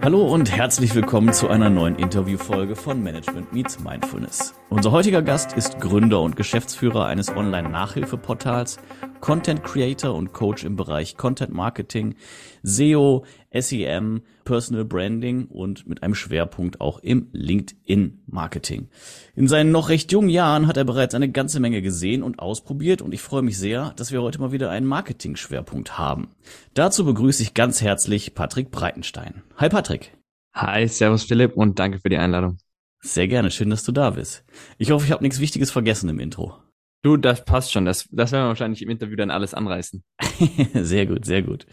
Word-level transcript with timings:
Hallo 0.00 0.22
und 0.32 0.56
herzlich 0.56 0.94
willkommen 0.94 1.32
zu 1.32 1.48
einer 1.48 1.70
neuen 1.70 1.96
Interviewfolge 1.96 2.76
von 2.76 3.02
Management 3.02 3.52
Meets 3.52 3.80
Mindfulness. 3.80 4.54
Unser 4.68 4.92
heutiger 4.92 5.22
Gast 5.22 5.54
ist 5.54 5.80
Gründer 5.80 6.20
und 6.20 6.36
Geschäftsführer 6.36 7.06
eines 7.06 7.30
Online-Nachhilfeportals, 7.30 8.78
Content 9.20 9.62
Creator 9.62 10.14
und 10.14 10.32
Coach 10.32 10.64
im 10.64 10.76
Bereich 10.76 11.16
Content 11.16 11.52
Marketing, 11.52 12.14
SEO, 12.62 13.24
SEM, 13.52 14.22
Personal 14.44 14.84
Branding 14.84 15.46
und 15.46 15.86
mit 15.86 16.02
einem 16.02 16.14
Schwerpunkt 16.14 16.80
auch 16.80 16.98
im 17.00 17.28
LinkedIn 17.32 18.22
Marketing. 18.26 18.88
In 19.34 19.48
seinen 19.48 19.72
noch 19.72 19.88
recht 19.88 20.12
jungen 20.12 20.28
Jahren 20.28 20.66
hat 20.66 20.76
er 20.76 20.84
bereits 20.84 21.14
eine 21.14 21.30
ganze 21.30 21.60
Menge 21.60 21.82
gesehen 21.82 22.22
und 22.22 22.38
ausprobiert 22.38 23.02
und 23.02 23.12
ich 23.12 23.20
freue 23.20 23.42
mich 23.42 23.58
sehr, 23.58 23.92
dass 23.96 24.12
wir 24.12 24.22
heute 24.22 24.40
mal 24.40 24.52
wieder 24.52 24.70
einen 24.70 24.86
Marketing-Schwerpunkt 24.86 25.98
haben. 25.98 26.30
Dazu 26.74 27.04
begrüße 27.04 27.42
ich 27.42 27.54
ganz 27.54 27.82
herzlich 27.82 28.34
Patrick 28.34 28.70
Breitenstein. 28.70 29.42
Hi 29.56 29.68
Patrick. 29.68 30.16
Hi, 30.54 30.88
servus 30.88 31.24
Philipp 31.24 31.56
und 31.56 31.78
danke 31.78 32.00
für 32.00 32.08
die 32.08 32.16
Einladung. 32.16 32.58
Sehr 33.00 33.28
gerne, 33.28 33.50
schön, 33.50 33.70
dass 33.70 33.84
du 33.84 33.92
da 33.92 34.10
bist. 34.10 34.44
Ich 34.76 34.90
hoffe, 34.90 35.04
ich 35.04 35.12
habe 35.12 35.22
nichts 35.22 35.40
Wichtiges 35.40 35.70
vergessen 35.70 36.08
im 36.08 36.18
Intro. 36.18 36.56
Du, 37.02 37.16
das 37.16 37.44
passt 37.44 37.72
schon. 37.72 37.84
Das, 37.84 38.08
das 38.10 38.32
werden 38.32 38.44
wir 38.44 38.48
wahrscheinlich 38.48 38.82
im 38.82 38.90
Interview 38.90 39.16
dann 39.16 39.30
alles 39.30 39.54
anreißen. 39.54 40.02
sehr 40.74 41.06
gut, 41.06 41.24
sehr 41.24 41.42
gut. 41.42 41.66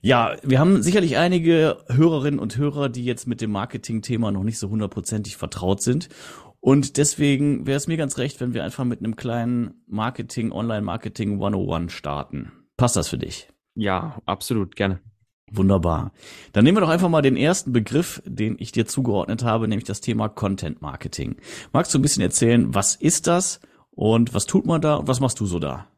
Ja, 0.00 0.36
wir 0.42 0.60
haben 0.60 0.82
sicherlich 0.82 1.16
einige 1.18 1.84
Hörerinnen 1.88 2.38
und 2.38 2.56
Hörer, 2.56 2.88
die 2.88 3.04
jetzt 3.04 3.26
mit 3.26 3.40
dem 3.40 3.50
Marketing-Thema 3.50 4.30
noch 4.30 4.44
nicht 4.44 4.58
so 4.58 4.70
hundertprozentig 4.70 5.36
vertraut 5.36 5.82
sind. 5.82 6.08
Und 6.60 6.96
deswegen 6.96 7.66
wäre 7.66 7.76
es 7.76 7.88
mir 7.88 7.96
ganz 7.96 8.18
recht, 8.18 8.40
wenn 8.40 8.54
wir 8.54 8.64
einfach 8.64 8.84
mit 8.84 9.00
einem 9.00 9.16
kleinen 9.16 9.82
Marketing, 9.86 10.52
Online-Marketing 10.52 11.34
101 11.34 11.92
starten. 11.92 12.52
Passt 12.76 12.96
das 12.96 13.08
für 13.08 13.18
dich? 13.18 13.48
Ja, 13.74 14.20
absolut, 14.24 14.76
gerne. 14.76 15.00
Wunderbar. 15.50 16.12
Dann 16.52 16.64
nehmen 16.64 16.76
wir 16.76 16.82
doch 16.82 16.88
einfach 16.88 17.08
mal 17.08 17.22
den 17.22 17.36
ersten 17.36 17.72
Begriff, 17.72 18.22
den 18.24 18.56
ich 18.58 18.72
dir 18.72 18.86
zugeordnet 18.86 19.44
habe, 19.44 19.66
nämlich 19.66 19.86
das 19.86 20.00
Thema 20.00 20.28
Content 20.28 20.82
Marketing. 20.82 21.36
Magst 21.72 21.94
du 21.94 21.98
ein 21.98 22.02
bisschen 22.02 22.22
erzählen, 22.22 22.74
was 22.74 22.94
ist 22.94 23.26
das 23.26 23.60
und 23.98 24.32
was 24.32 24.46
tut 24.46 24.64
man 24.64 24.80
da 24.80 24.94
und 24.94 25.08
was 25.08 25.18
machst 25.18 25.40
du 25.40 25.46
so 25.46 25.58
da? 25.58 25.88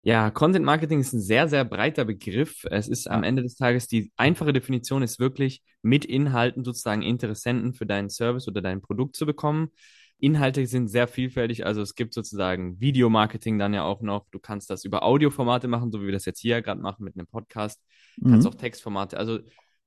Ja, 0.00 0.30
Content 0.30 0.64
Marketing 0.64 1.00
ist 1.00 1.12
ein 1.12 1.20
sehr, 1.20 1.46
sehr 1.46 1.66
breiter 1.66 2.06
Begriff. 2.06 2.64
Es 2.70 2.88
ist 2.88 3.06
am 3.06 3.22
Ende 3.22 3.42
des 3.42 3.54
Tages, 3.56 3.86
die 3.86 4.10
einfache 4.16 4.54
Definition 4.54 5.02
ist 5.02 5.18
wirklich, 5.18 5.62
mit 5.82 6.06
Inhalten 6.06 6.64
sozusagen 6.64 7.02
Interessenten 7.02 7.74
für 7.74 7.84
deinen 7.84 8.08
Service 8.08 8.48
oder 8.48 8.62
dein 8.62 8.80
Produkt 8.80 9.14
zu 9.14 9.26
bekommen. 9.26 9.68
Inhalte 10.18 10.66
sind 10.66 10.88
sehr 10.88 11.06
vielfältig, 11.06 11.66
also 11.66 11.82
es 11.82 11.94
gibt 11.94 12.14
sozusagen 12.14 12.80
Videomarketing 12.80 13.58
dann 13.58 13.74
ja 13.74 13.82
auch 13.84 14.00
noch. 14.00 14.24
Du 14.30 14.38
kannst 14.38 14.70
das 14.70 14.86
über 14.86 15.02
Audioformate 15.02 15.68
machen, 15.68 15.92
so 15.92 16.00
wie 16.00 16.06
wir 16.06 16.12
das 16.12 16.24
jetzt 16.24 16.40
hier 16.40 16.62
gerade 16.62 16.80
machen 16.80 17.04
mit 17.04 17.14
einem 17.14 17.26
Podcast. 17.26 17.78
Du 18.16 18.30
kannst 18.30 18.46
mhm. 18.48 18.54
auch 18.54 18.58
Textformate. 18.58 19.18
Also 19.18 19.40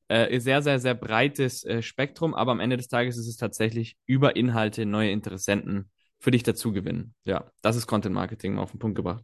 äh, 0.09 0.39
sehr, 0.39 0.61
sehr, 0.61 0.79
sehr 0.79 0.93
breites 0.93 1.63
äh, 1.63 1.81
Spektrum, 1.81 2.35
aber 2.35 2.51
am 2.51 2.59
Ende 2.59 2.77
des 2.77 2.87
Tages 2.87 3.17
ist 3.17 3.27
es 3.27 3.37
tatsächlich 3.37 3.97
über 4.05 4.35
Inhalte 4.35 4.85
neue 4.85 5.09
Interessenten 5.09 5.89
für 6.19 6.31
dich 6.31 6.43
dazu 6.43 6.71
gewinnen. 6.71 7.13
Ja, 7.25 7.51
das 7.61 7.75
ist 7.75 7.87
Content 7.87 8.15
Marketing 8.15 8.57
auf 8.57 8.71
den 8.71 8.79
Punkt 8.79 8.95
gebracht. 8.95 9.23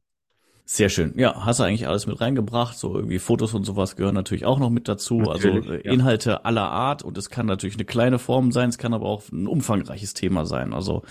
Sehr 0.66 0.88
schön. 0.88 1.14
Ja, 1.18 1.46
hast 1.46 1.60
du 1.60 1.64
eigentlich 1.64 1.88
alles 1.88 2.08
mit 2.08 2.22
reingebracht. 2.22 2.78
So 2.78 2.96
irgendwie 2.96 3.20
Fotos 3.20 3.54
und 3.54 3.66
sowas 3.66 3.98
gehören 3.98 4.16
natürlich 4.16 4.46
auch 4.46 4.60
noch 4.60 4.70
mit 4.70 4.88
dazu. 4.88 5.20
Natürlich, 5.20 5.70
also 5.70 5.74
ja. 5.74 5.92
Inhalte 5.92 6.46
aller 6.46 6.70
Art 6.70 7.04
und 7.04 7.18
es 7.18 7.30
kann 7.30 7.46
natürlich 7.46 7.76
eine 7.76 7.86
kleine 7.86 8.18
Form 8.18 8.52
sein, 8.52 8.70
es 8.70 8.78
kann 8.78 8.94
aber 8.94 9.06
auch 9.08 9.30
ein 9.30 9.48
umfangreiches 9.48 10.14
Thema 10.14 10.46
sein. 10.46 10.74
Also 10.74 11.04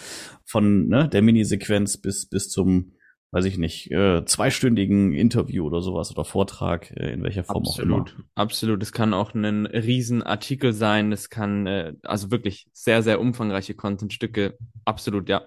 von 0.46 0.88
ne, 0.88 1.08
der 1.08 1.20
Minisequenz 1.20 1.98
bis 1.98 2.26
bis 2.30 2.48
zum, 2.48 2.92
weiß 3.32 3.44
ich 3.44 3.58
nicht, 3.58 3.90
äh, 3.90 4.24
zweistündigen 4.24 5.12
Interview 5.12 5.66
oder 5.66 5.82
sowas 5.82 6.10
oder 6.10 6.24
Vortrag, 6.24 6.90
äh, 6.96 7.12
in 7.12 7.22
welcher 7.22 7.44
Form 7.44 7.64
absolut, 7.66 8.08
auch 8.10 8.14
immer. 8.14 8.24
Absolut. 8.34 8.82
Es 8.82 8.92
kann 8.92 9.12
auch 9.12 9.34
ein 9.34 9.66
Riesenartikel 9.66 10.72
sein. 10.72 11.12
Es 11.12 11.28
kann 11.28 11.66
äh, 11.66 11.92
also 12.04 12.30
wirklich 12.30 12.68
sehr 12.72 13.02
sehr 13.02 13.20
umfangreiche 13.20 13.74
Contentstücke. 13.74 14.56
Absolut, 14.86 15.28
ja. 15.28 15.42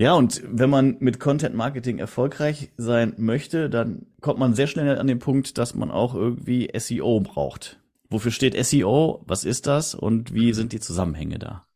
Ja, 0.00 0.14
und 0.14 0.42
wenn 0.46 0.70
man 0.70 0.96
mit 1.00 1.20
Content 1.20 1.54
Marketing 1.54 1.98
erfolgreich 1.98 2.70
sein 2.78 3.12
möchte, 3.18 3.68
dann 3.68 4.06
kommt 4.22 4.38
man 4.38 4.54
sehr 4.54 4.66
schnell 4.66 4.98
an 4.98 5.06
den 5.06 5.18
Punkt, 5.18 5.58
dass 5.58 5.74
man 5.74 5.90
auch 5.90 6.14
irgendwie 6.14 6.70
SEO 6.74 7.20
braucht. 7.20 7.78
Wofür 8.08 8.30
steht 8.30 8.54
SEO? 8.64 9.22
Was 9.26 9.44
ist 9.44 9.66
das? 9.66 9.94
Und 9.94 10.32
wie 10.32 10.54
sind 10.54 10.72
die 10.72 10.80
Zusammenhänge 10.80 11.38
da? 11.38 11.66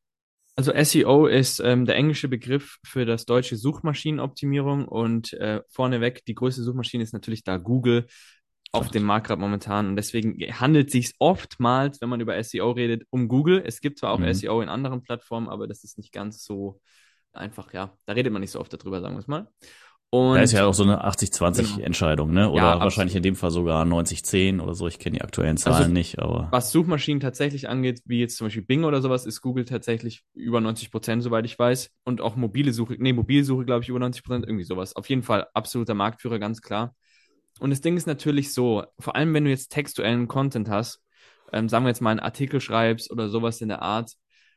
Also 0.57 0.73
SEO 0.75 1.27
ist 1.27 1.61
ähm, 1.61 1.85
der 1.85 1.97
englische 1.97 2.29
Begriff 2.29 2.79
für 2.83 3.05
das 3.05 3.27
deutsche 3.27 3.57
Suchmaschinenoptimierung 3.57 4.89
und 4.89 5.35
äh, 5.35 5.61
vorneweg 5.69 6.25
die 6.25 6.35
größte 6.35 6.63
Suchmaschine 6.63 7.03
ist 7.03 7.13
natürlich 7.13 7.45
da 7.45 7.59
Google 7.59 8.07
auf 8.73 8.89
dem 8.89 9.03
Markt 9.03 9.27
gerade 9.27 9.41
momentan 9.43 9.89
und 9.89 9.97
deswegen 9.97 10.39
handelt 10.59 10.91
sich 10.91 11.13
oftmals, 11.19 12.01
wenn 12.01 12.09
man 12.09 12.23
über 12.23 12.43
SEO 12.43 12.71
redet, 12.71 13.03
um 13.11 13.29
Google. 13.29 13.63
Es 13.67 13.83
gibt 13.83 13.99
zwar 13.99 14.13
auch 14.13 14.19
mhm. 14.19 14.33
SEO 14.33 14.63
in 14.63 14.71
anderen 14.71 15.03
Plattformen, 15.03 15.51
aber 15.51 15.67
das 15.67 15.85
ist 15.85 15.99
nicht 15.99 16.11
ganz 16.11 16.43
so 16.43 16.81
einfach, 17.35 17.73
ja, 17.73 17.93
da 18.07 18.13
redet 18.13 18.33
man 18.33 18.41
nicht 18.41 18.51
so 18.51 18.61
oft 18.61 18.73
darüber, 18.73 19.01
sagen 19.01 19.15
wir 19.15 19.21
es 19.21 19.27
mal. 19.27 19.49
Und 20.15 20.37
da 20.37 20.43
ist 20.43 20.53
ja 20.53 20.65
auch 20.65 20.75
so 20.75 20.85
eine 20.85 21.05
80-20-Entscheidung, 21.05 22.29
genau. 22.29 22.41
ne? 22.43 22.51
Oder 22.51 22.63
ja, 22.63 22.81
wahrscheinlich 22.81 23.17
in 23.17 23.25
dem 23.25 23.35
Fall 23.35 23.51
sogar 23.51 23.85
90-10 23.85 24.61
oder 24.61 24.75
so. 24.75 24.87
Ich 24.87 25.01
kenne 25.01 25.17
die 25.17 25.23
aktuellen 25.23 25.57
Zahlen 25.57 25.77
also, 25.77 25.91
nicht, 25.91 26.21
aber. 26.21 26.47
Was 26.53 26.71
Suchmaschinen 26.71 27.19
tatsächlich 27.19 27.69
angeht, 27.69 28.01
wie 28.05 28.21
jetzt 28.21 28.37
zum 28.37 28.47
Beispiel 28.47 28.63
Bing 28.63 28.85
oder 28.85 29.03
sowas, 29.03 29.27
ist 29.27 29.41
Google 29.41 29.65
tatsächlich 29.65 30.23
über 30.33 30.61
90 30.61 30.93
Prozent, 30.93 31.25
soweit 31.25 31.45
ich 31.47 31.59
weiß. 31.59 31.91
Und 32.05 32.21
auch 32.21 32.37
mobile 32.37 32.73
Suche, 32.73 32.95
nee, 32.97 33.13
mobile 33.13 33.43
Suche, 33.43 33.65
glaube 33.65 33.83
ich, 33.83 33.89
über 33.89 33.99
90 33.99 34.23
Prozent, 34.23 34.47
irgendwie 34.47 34.65
sowas. 34.65 34.95
Auf 34.95 35.09
jeden 35.09 35.25
Fall 35.25 35.49
absoluter 35.53 35.95
Marktführer, 35.95 36.39
ganz 36.39 36.63
klar. 36.63 36.95
Und 37.59 37.71
das 37.71 37.81
Ding 37.81 37.97
ist 37.97 38.07
natürlich 38.07 38.53
so, 38.53 38.85
vor 39.01 39.17
allem 39.17 39.35
wenn 39.35 39.45
du 39.45 39.51
jetzt 39.51 39.73
textuellen 39.73 40.29
Content 40.29 40.69
hast, 40.69 41.01
ähm, 41.53 41.69
sagen 41.69 41.85
wir 41.85 41.89
jetzt 41.89 42.01
mal 42.01 42.11
einen 42.11 42.21
Artikel 42.21 42.61
schreibst 42.61 43.11
oder 43.11 43.29
sowas 43.29 43.61
in 43.61 43.69
der 43.69 43.83
Art, 43.83 44.13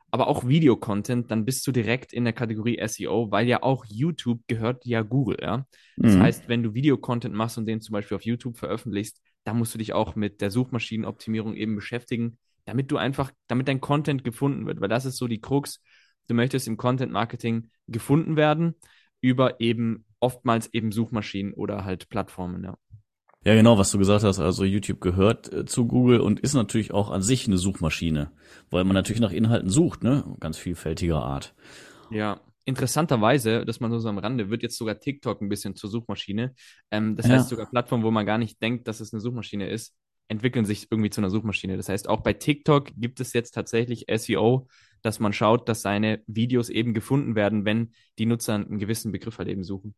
aber 0.09 0.27
auch 0.27 0.47
Videocontent, 0.47 1.29
dann 1.31 1.45
bist 1.45 1.67
du 1.67 1.71
direkt 1.71 2.13
in 2.13 2.23
der 2.23 2.33
Kategorie 2.33 2.79
SEO, 2.87 3.29
weil 3.31 3.47
ja 3.47 3.61
auch 3.61 3.85
YouTube 3.85 4.41
gehört 4.47 4.85
ja 4.85 5.01
Google, 5.01 5.37
ja. 5.41 5.67
Das 5.97 6.15
mhm. 6.15 6.21
heißt, 6.21 6.47
wenn 6.47 6.63
du 6.63 6.73
Videocontent 6.73 7.35
machst 7.35 7.57
und 7.57 7.65
den 7.65 7.81
zum 7.81 7.93
Beispiel 7.93 8.15
auf 8.15 8.23
YouTube 8.23 8.57
veröffentlichst, 8.57 9.21
dann 9.43 9.57
musst 9.57 9.73
du 9.73 9.77
dich 9.77 9.93
auch 9.93 10.15
mit 10.15 10.41
der 10.41 10.51
Suchmaschinenoptimierung 10.51 11.55
eben 11.55 11.75
beschäftigen, 11.75 12.37
damit 12.65 12.91
du 12.91 12.97
einfach, 12.97 13.31
damit 13.47 13.67
dein 13.67 13.81
Content 13.81 14.23
gefunden 14.23 14.65
wird, 14.65 14.81
weil 14.81 14.89
das 14.89 15.05
ist 15.05 15.17
so 15.17 15.27
die 15.27 15.41
Krux. 15.41 15.81
Du 16.27 16.33
möchtest 16.33 16.67
im 16.67 16.77
Content 16.77 17.11
Marketing 17.11 17.69
gefunden 17.87 18.35
werden 18.35 18.75
über 19.21 19.59
eben 19.59 20.05
oftmals 20.19 20.73
eben 20.73 20.91
Suchmaschinen 20.91 21.53
oder 21.53 21.85
halt 21.85 22.09
Plattformen, 22.09 22.63
ja. 22.63 22.77
Ja, 23.47 23.55
genau, 23.55 23.77
was 23.77 23.91
du 23.91 23.97
gesagt 23.97 24.25
hast. 24.25 24.39
Also 24.39 24.65
YouTube 24.65 24.99
gehört 24.99 25.53
äh, 25.53 25.63
zu 25.63 25.87
Google 25.87 26.19
und 26.19 26.41
ist 26.41 26.53
natürlich 26.53 26.91
auch 26.91 27.09
an 27.09 27.21
sich 27.21 27.47
eine 27.47 27.57
Suchmaschine, 27.57 28.29
weil 28.69 28.83
man 28.83 28.93
natürlich 28.93 29.21
nach 29.21 29.31
Inhalten 29.31 29.69
sucht, 29.69 30.03
ne? 30.03 30.25
Ganz 30.41 30.57
vielfältiger 30.57 31.23
Art. 31.23 31.55
Ja, 32.11 32.41
interessanterweise, 32.65 33.63
dass 33.63 33.79
man 33.79 33.97
so 33.97 34.09
am 34.09 34.17
Rande, 34.17 34.49
wird 34.49 34.63
jetzt 34.63 34.77
sogar 34.77 34.99
TikTok 34.99 35.41
ein 35.41 35.47
bisschen 35.47 35.77
zur 35.77 35.89
Suchmaschine. 35.89 36.55
Ähm, 36.91 37.15
das 37.15 37.27
ja. 37.27 37.35
heißt 37.35 37.47
sogar 37.47 37.69
Plattformen, 37.69 38.03
wo 38.03 38.11
man 38.11 38.25
gar 38.25 38.37
nicht 38.37 38.61
denkt, 38.61 38.85
dass 38.89 38.99
es 38.99 39.13
eine 39.13 39.21
Suchmaschine 39.21 39.69
ist, 39.69 39.95
entwickeln 40.27 40.65
sich 40.65 40.91
irgendwie 40.91 41.09
zu 41.09 41.21
einer 41.21 41.29
Suchmaschine. 41.29 41.77
Das 41.77 41.87
heißt, 41.87 42.09
auch 42.09 42.23
bei 42.23 42.33
TikTok 42.33 42.89
gibt 42.97 43.21
es 43.21 43.31
jetzt 43.31 43.51
tatsächlich 43.51 44.07
SEO, 44.13 44.67
dass 45.01 45.21
man 45.21 45.31
schaut, 45.31 45.69
dass 45.69 45.81
seine 45.81 46.21
Videos 46.27 46.67
eben 46.67 46.93
gefunden 46.93 47.35
werden, 47.35 47.63
wenn 47.63 47.93
die 48.19 48.25
Nutzer 48.25 48.55
einen 48.55 48.77
gewissen 48.77 49.13
Begriff 49.13 49.37
halt 49.37 49.47
eben 49.47 49.63
suchen. 49.63 49.95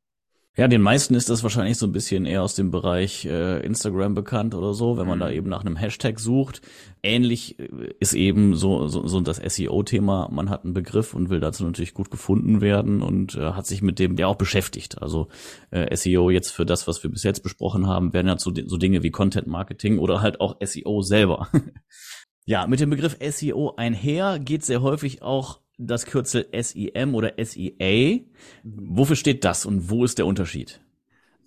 Ja, 0.57 0.67
den 0.67 0.81
meisten 0.81 1.13
ist 1.13 1.29
das 1.29 1.43
wahrscheinlich 1.43 1.77
so 1.77 1.85
ein 1.85 1.93
bisschen 1.93 2.25
eher 2.25 2.43
aus 2.43 2.53
dem 2.53 2.69
Bereich 2.69 3.23
äh, 3.25 3.65
Instagram 3.65 4.13
bekannt 4.13 4.55
oder 4.55 4.73
so, 4.73 4.97
wenn 4.97 5.07
man 5.07 5.19
da 5.19 5.27
mhm. 5.27 5.33
eben 5.33 5.49
nach 5.49 5.61
einem 5.61 5.77
Hashtag 5.77 6.19
sucht. 6.19 6.61
Ähnlich 7.01 7.59
äh, 7.59 7.93
ist 7.99 8.13
eben 8.13 8.55
so, 8.55 8.87
so, 8.87 9.07
so 9.07 9.21
das 9.21 9.37
SEO-Thema. 9.37 10.27
Man 10.31 10.49
hat 10.49 10.65
einen 10.65 10.73
Begriff 10.73 11.13
und 11.13 11.29
will 11.29 11.39
dazu 11.39 11.63
natürlich 11.63 11.93
gut 11.93 12.11
gefunden 12.11 12.59
werden 12.59 13.01
und 13.01 13.35
äh, 13.35 13.51
hat 13.53 13.67
sich 13.67 13.81
mit 13.81 13.99
dem 13.99 14.17
ja 14.17 14.27
auch 14.27 14.35
beschäftigt. 14.35 15.01
Also 15.01 15.29
äh, 15.71 15.95
SEO 15.95 16.29
jetzt 16.29 16.49
für 16.49 16.65
das, 16.65 16.87
was 16.87 17.03
wir 17.03 17.11
bis 17.11 17.23
jetzt 17.23 17.41
besprochen 17.41 17.87
haben, 17.87 18.11
wären 18.11 18.27
ja 18.27 18.37
so, 18.37 18.51
so 18.65 18.77
Dinge 18.77 19.01
wie 19.01 19.11
Content 19.11 19.47
Marketing 19.47 19.97
oder 19.97 20.21
halt 20.21 20.41
auch 20.41 20.57
SEO 20.61 21.03
selber. 21.03 21.47
ja, 22.45 22.67
mit 22.67 22.81
dem 22.81 22.89
Begriff 22.89 23.17
SEO 23.21 23.75
einher 23.77 24.39
geht 24.39 24.65
sehr 24.65 24.81
häufig 24.81 25.21
auch 25.21 25.61
das 25.79 26.05
Kürzel 26.05 26.47
SEM 26.51 27.15
oder 27.15 27.33
SEA. 27.43 28.19
Wofür 28.63 29.15
steht 29.15 29.43
das 29.45 29.65
und 29.65 29.89
wo 29.89 30.03
ist 30.03 30.17
der 30.17 30.25
Unterschied? 30.25 30.81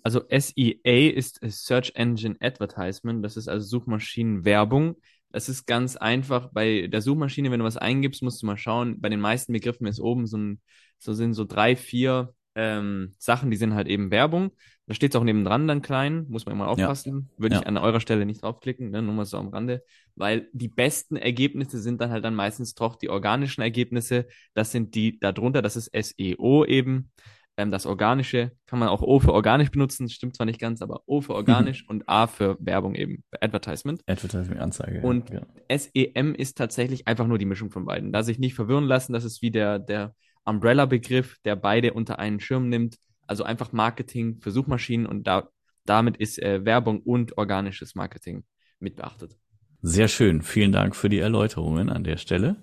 Also 0.01 0.23
SEA 0.29 1.11
ist 1.11 1.39
Search 1.47 1.93
Engine 1.95 2.35
Advertisement, 2.41 3.23
das 3.23 3.37
ist 3.37 3.47
also 3.47 3.65
Suchmaschinenwerbung. 3.65 4.97
Das 5.31 5.49
ist 5.49 5.65
ganz 5.65 5.95
einfach. 5.95 6.51
Bei 6.51 6.87
der 6.87 7.01
Suchmaschine, 7.01 7.49
wenn 7.49 7.59
du 7.59 7.65
was 7.65 7.77
eingibst, 7.77 8.21
musst 8.21 8.41
du 8.41 8.45
mal 8.45 8.57
schauen. 8.57 8.99
Bei 9.01 9.09
den 9.09 9.19
meisten 9.19 9.53
Begriffen 9.53 9.87
ist 9.87 9.99
oben 9.99 10.27
so, 10.27 10.37
ein, 10.37 10.61
so 10.99 11.13
sind 11.13 11.33
so 11.33 11.45
drei, 11.45 11.75
vier 11.75 12.33
ähm, 12.55 13.13
Sachen, 13.17 13.51
die 13.51 13.57
sind 13.57 13.73
halt 13.73 13.87
eben 13.87 14.11
Werbung. 14.11 14.51
Da 14.85 14.93
steht 14.93 15.13
es 15.13 15.19
auch 15.19 15.23
nebendran 15.23 15.67
dann 15.67 15.81
klein, 15.81 16.25
muss 16.29 16.45
man 16.45 16.55
immer 16.55 16.67
aufpassen. 16.67 17.29
Ja. 17.31 17.41
Würde 17.41 17.55
ich 17.55 17.67
an 17.67 17.77
eurer 17.77 18.01
Stelle 18.01 18.25
nicht 18.25 18.43
draufklicken, 18.43 18.91
ne? 18.91 19.01
nur 19.01 19.13
mal 19.13 19.25
so 19.25 19.37
am 19.37 19.47
Rande. 19.47 19.83
Weil 20.15 20.49
die 20.51 20.67
besten 20.67 21.15
Ergebnisse 21.15 21.79
sind 21.79 22.01
dann 22.01 22.11
halt 22.11 22.25
dann 22.25 22.35
meistens 22.35 22.75
doch 22.75 22.97
die 22.97 23.09
organischen 23.09 23.61
Ergebnisse. 23.61 24.27
Das 24.53 24.71
sind 24.71 24.95
die 24.95 25.19
darunter, 25.19 25.61
das 25.61 25.77
ist 25.77 25.91
SEO 25.93 26.65
eben. 26.65 27.11
Ähm, 27.55 27.71
das 27.71 27.85
Organische 27.85 28.51
kann 28.65 28.79
man 28.79 28.89
auch 28.89 29.01
O 29.01 29.19
für 29.19 29.31
organisch 29.31 29.71
benutzen, 29.71 30.09
stimmt 30.09 30.35
zwar 30.35 30.45
nicht 30.45 30.59
ganz, 30.59 30.81
aber 30.81 31.03
O 31.05 31.21
für 31.21 31.35
organisch 31.35 31.85
und 31.87 32.09
A 32.09 32.27
für 32.27 32.57
Werbung 32.59 32.95
eben, 32.95 33.23
Advertisement. 33.39 34.01
Advertisement, 34.07 34.59
Anzeige. 34.59 35.01
Und 35.01 35.29
ja. 35.29 35.45
SEM 35.69 36.33
ist 36.35 36.57
tatsächlich 36.57 37.07
einfach 37.07 37.27
nur 37.27 37.37
die 37.37 37.45
Mischung 37.45 37.69
von 37.69 37.85
beiden. 37.85 38.11
Da 38.11 38.23
sich 38.23 38.39
nicht 38.39 38.55
verwirren 38.55 38.85
lassen, 38.85 39.13
das 39.13 39.23
ist 39.23 39.41
wie 39.41 39.51
der, 39.51 39.79
der 39.79 40.15
Umbrella-Begriff, 40.45 41.37
der 41.45 41.55
beide 41.55 41.93
unter 41.93 42.19
einen 42.19 42.39
Schirm 42.39 42.69
nimmt. 42.69 42.97
Also 43.25 43.43
einfach 43.43 43.71
Marketing 43.71 44.39
für 44.41 44.51
Suchmaschinen 44.51 45.05
und 45.05 45.25
da, 45.25 45.49
damit 45.85 46.17
ist 46.17 46.41
äh, 46.41 46.65
Werbung 46.65 47.01
und 47.01 47.37
organisches 47.37 47.95
Marketing 47.95 48.43
mit 48.79 48.97
beachtet. 48.97 49.37
Sehr 49.81 50.07
schön. 50.07 50.41
Vielen 50.41 50.71
Dank 50.71 50.95
für 50.95 51.09
die 51.09 51.19
Erläuterungen 51.19 51.89
an 51.89 52.03
der 52.03 52.17
Stelle. 52.17 52.57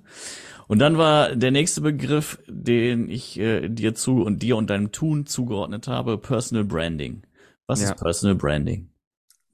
Und 0.68 0.78
dann 0.78 0.98
war 0.98 1.34
der 1.34 1.50
nächste 1.50 1.80
Begriff, 1.80 2.38
den 2.46 3.10
ich 3.10 3.38
äh, 3.40 3.68
dir 3.68 3.94
zu 3.94 4.22
und 4.22 4.42
dir 4.42 4.56
und 4.56 4.70
deinem 4.70 4.92
Tun 4.92 5.26
zugeordnet 5.26 5.88
habe, 5.88 6.16
Personal 6.16 6.64
Branding. 6.64 7.22
Was 7.66 7.82
ja. 7.82 7.90
ist 7.90 8.00
Personal 8.00 8.36
Branding? 8.36 8.89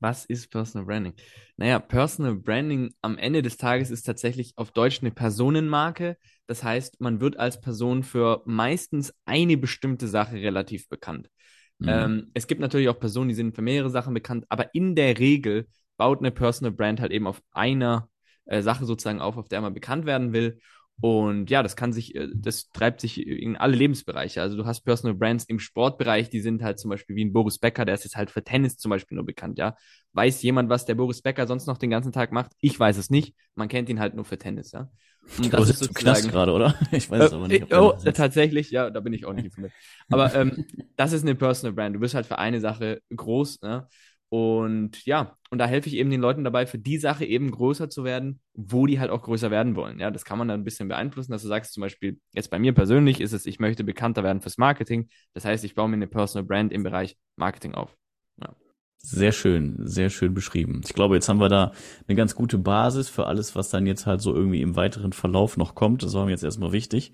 Was 0.00 0.24
ist 0.26 0.50
Personal 0.50 0.86
Branding? 0.86 1.14
Naja, 1.56 1.78
Personal 1.78 2.34
Branding 2.34 2.94
am 3.00 3.16
Ende 3.18 3.42
des 3.42 3.56
Tages 3.56 3.90
ist 3.90 4.02
tatsächlich 4.02 4.52
auf 4.56 4.70
Deutsch 4.70 5.00
eine 5.00 5.10
Personenmarke. 5.10 6.18
Das 6.46 6.62
heißt, 6.62 7.00
man 7.00 7.20
wird 7.20 7.38
als 7.38 7.60
Person 7.60 8.02
für 8.02 8.42
meistens 8.44 9.14
eine 9.24 9.56
bestimmte 9.56 10.08
Sache 10.08 10.36
relativ 10.36 10.88
bekannt. 10.88 11.30
Mhm. 11.78 11.88
Ähm, 11.88 12.30
es 12.34 12.46
gibt 12.46 12.60
natürlich 12.60 12.88
auch 12.88 13.00
Personen, 13.00 13.28
die 13.28 13.34
sind 13.34 13.54
für 13.54 13.62
mehrere 13.62 13.90
Sachen 13.90 14.14
bekannt, 14.14 14.44
aber 14.48 14.74
in 14.74 14.94
der 14.94 15.18
Regel 15.18 15.66
baut 15.96 16.18
eine 16.20 16.30
Personal 16.30 16.72
Brand 16.72 17.00
halt 17.00 17.12
eben 17.12 17.26
auf 17.26 17.42
einer 17.52 18.08
äh, 18.44 18.62
Sache 18.62 18.84
sozusagen 18.84 19.20
auf, 19.20 19.36
auf 19.36 19.48
der 19.48 19.60
man 19.60 19.74
bekannt 19.74 20.06
werden 20.06 20.32
will. 20.32 20.58
Und 21.00 21.50
ja, 21.50 21.62
das 21.62 21.76
kann 21.76 21.92
sich, 21.92 22.14
äh, 22.14 22.28
das 22.34 22.70
treibt 22.70 23.00
sich 23.00 23.26
in 23.26 23.56
alle 23.56 23.76
Lebensbereiche. 23.76 24.40
Also 24.40 24.56
du 24.56 24.64
hast 24.64 24.80
Personal 24.80 25.14
Brands 25.14 25.44
im 25.44 25.58
Sportbereich, 25.58 26.30
die 26.30 26.40
sind 26.40 26.62
halt 26.62 26.78
zum 26.78 26.90
Beispiel 26.90 27.16
wie 27.16 27.24
ein 27.24 27.32
Boris 27.32 27.58
Becker, 27.58 27.84
der 27.84 27.94
ist 27.94 28.04
jetzt 28.04 28.16
halt 28.16 28.30
für 28.30 28.42
Tennis 28.42 28.78
zum 28.78 28.90
Beispiel 28.90 29.16
nur 29.16 29.26
bekannt, 29.26 29.58
ja. 29.58 29.76
Weiß 30.14 30.40
jemand, 30.42 30.70
was 30.70 30.86
der 30.86 30.94
Boris 30.94 31.20
Becker 31.20 31.46
sonst 31.46 31.66
noch 31.66 31.76
den 31.76 31.90
ganzen 31.90 32.12
Tag 32.12 32.32
macht? 32.32 32.52
Ich 32.60 32.80
weiß 32.80 32.96
es 32.96 33.10
nicht. 33.10 33.34
Man 33.54 33.68
kennt 33.68 33.90
ihn 33.90 34.00
halt 34.00 34.14
nur 34.14 34.24
für 34.24 34.38
Tennis, 34.38 34.72
ja. 34.72 34.90
Und 35.38 35.52
das 35.52 35.68
ist 35.68 35.80
sozusagen 35.80 36.28
gerade, 36.28 36.52
oder? 36.52 36.74
Ich 36.92 37.10
weiß 37.10 37.24
es 37.24 37.32
aber 37.32 37.48
nicht. 37.48 37.70
Äh, 37.70 37.76
oh, 37.76 37.92
tatsächlich, 38.14 38.70
ja, 38.70 38.88
da 38.90 39.00
bin 39.00 39.12
ich 39.12 39.26
auch 39.26 39.32
nicht 39.34 39.46
informiert. 39.46 39.72
Aber 40.08 40.34
ähm, 40.34 40.64
das 40.96 41.12
ist 41.12 41.22
eine 41.22 41.34
Personal 41.34 41.74
Brand. 41.74 41.96
Du 41.96 42.00
bist 42.00 42.14
halt 42.14 42.26
für 42.26 42.38
eine 42.38 42.60
Sache 42.60 43.02
groß, 43.14 43.60
ne? 43.60 43.88
Und 44.28 45.04
ja, 45.06 45.36
und 45.50 45.58
da 45.58 45.66
helfe 45.66 45.88
ich 45.88 45.94
eben 45.94 46.10
den 46.10 46.20
Leuten 46.20 46.42
dabei, 46.42 46.66
für 46.66 46.78
die 46.78 46.98
Sache 46.98 47.24
eben 47.24 47.50
größer 47.50 47.88
zu 47.88 48.02
werden, 48.02 48.40
wo 48.54 48.86
die 48.86 48.98
halt 48.98 49.10
auch 49.10 49.22
größer 49.22 49.50
werden 49.50 49.76
wollen. 49.76 50.00
Ja, 50.00 50.10
das 50.10 50.24
kann 50.24 50.38
man 50.38 50.48
dann 50.48 50.60
ein 50.60 50.64
bisschen 50.64 50.88
beeinflussen, 50.88 51.30
dass 51.30 51.42
du 51.42 51.48
sagst, 51.48 51.72
zum 51.72 51.82
Beispiel, 51.82 52.18
jetzt 52.32 52.50
bei 52.50 52.58
mir 52.58 52.72
persönlich 52.72 53.20
ist 53.20 53.32
es, 53.32 53.46
ich 53.46 53.60
möchte 53.60 53.84
bekannter 53.84 54.24
werden 54.24 54.40
fürs 54.40 54.58
Marketing. 54.58 55.08
Das 55.34 55.44
heißt, 55.44 55.64
ich 55.64 55.74
baue 55.76 55.88
mir 55.88 55.94
eine 55.94 56.08
Personal 56.08 56.44
Brand 56.44 56.72
im 56.72 56.82
Bereich 56.82 57.16
Marketing 57.36 57.74
auf. 57.74 57.96
Ja. 58.42 58.54
Sehr 58.98 59.30
schön, 59.30 59.76
sehr 59.78 60.10
schön 60.10 60.34
beschrieben. 60.34 60.80
Ich 60.84 60.92
glaube, 60.92 61.14
jetzt 61.14 61.28
haben 61.28 61.40
wir 61.40 61.48
da 61.48 61.70
eine 62.08 62.16
ganz 62.16 62.34
gute 62.34 62.58
Basis 62.58 63.08
für 63.08 63.26
alles, 63.26 63.54
was 63.54 63.70
dann 63.70 63.86
jetzt 63.86 64.06
halt 64.06 64.20
so 64.20 64.34
irgendwie 64.34 64.62
im 64.62 64.74
weiteren 64.74 65.12
Verlauf 65.12 65.56
noch 65.56 65.76
kommt. 65.76 66.02
Das 66.02 66.14
war 66.14 66.24
mir 66.24 66.32
jetzt 66.32 66.42
erstmal 66.42 66.72
wichtig, 66.72 67.12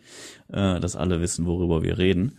äh, 0.49 0.81
dass 0.81 0.97
alle 0.97 1.21
wissen, 1.21 1.45
worüber 1.45 1.83
wir 1.83 1.99
reden. 1.99 2.39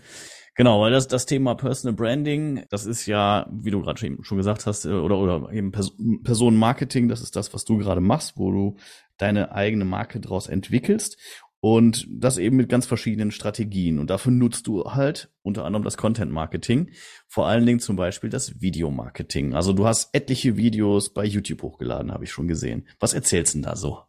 Genau, 0.55 0.81
weil 0.81 0.91
das, 0.91 1.07
das 1.07 1.25
Thema 1.25 1.55
Personal 1.55 1.95
Branding, 1.95 2.63
das 2.69 2.85
ist 2.85 3.07
ja, 3.07 3.47
wie 3.51 3.71
du 3.71 3.81
gerade 3.81 3.99
schon 4.21 4.37
gesagt 4.37 4.67
hast, 4.67 4.85
äh, 4.85 4.89
oder, 4.89 5.17
oder 5.17 5.51
eben 5.51 5.71
Personenmarketing, 5.71 7.07
das 7.07 7.21
ist 7.21 7.35
das, 7.35 7.53
was 7.53 7.65
du 7.65 7.77
gerade 7.77 8.01
machst, 8.01 8.37
wo 8.37 8.51
du 8.51 8.77
deine 9.17 9.51
eigene 9.51 9.85
Marke 9.85 10.19
draus 10.19 10.47
entwickelst. 10.47 11.17
Und 11.59 12.05
das 12.09 12.37
eben 12.37 12.57
mit 12.57 12.67
ganz 12.67 12.85
verschiedenen 12.85 13.31
Strategien. 13.31 13.97
Und 13.97 14.09
dafür 14.09 14.33
nutzt 14.33 14.67
du 14.67 14.83
halt 14.83 15.31
unter 15.43 15.63
anderem 15.63 15.85
das 15.85 15.95
Content 15.95 16.29
Marketing, 16.29 16.91
vor 17.25 17.47
allen 17.47 17.65
Dingen 17.65 17.79
zum 17.79 17.95
Beispiel 17.95 18.29
das 18.29 18.59
Video 18.59 18.91
Marketing. 18.91 19.53
Also 19.53 19.71
du 19.71 19.87
hast 19.87 20.13
etliche 20.13 20.57
Videos 20.57 21.13
bei 21.13 21.23
YouTube 21.23 21.61
hochgeladen, 21.61 22.11
habe 22.11 22.25
ich 22.25 22.31
schon 22.31 22.49
gesehen. 22.49 22.85
Was 22.99 23.13
erzählst 23.13 23.53
du 23.53 23.59
denn 23.59 23.63
da 23.63 23.77
so? 23.77 23.99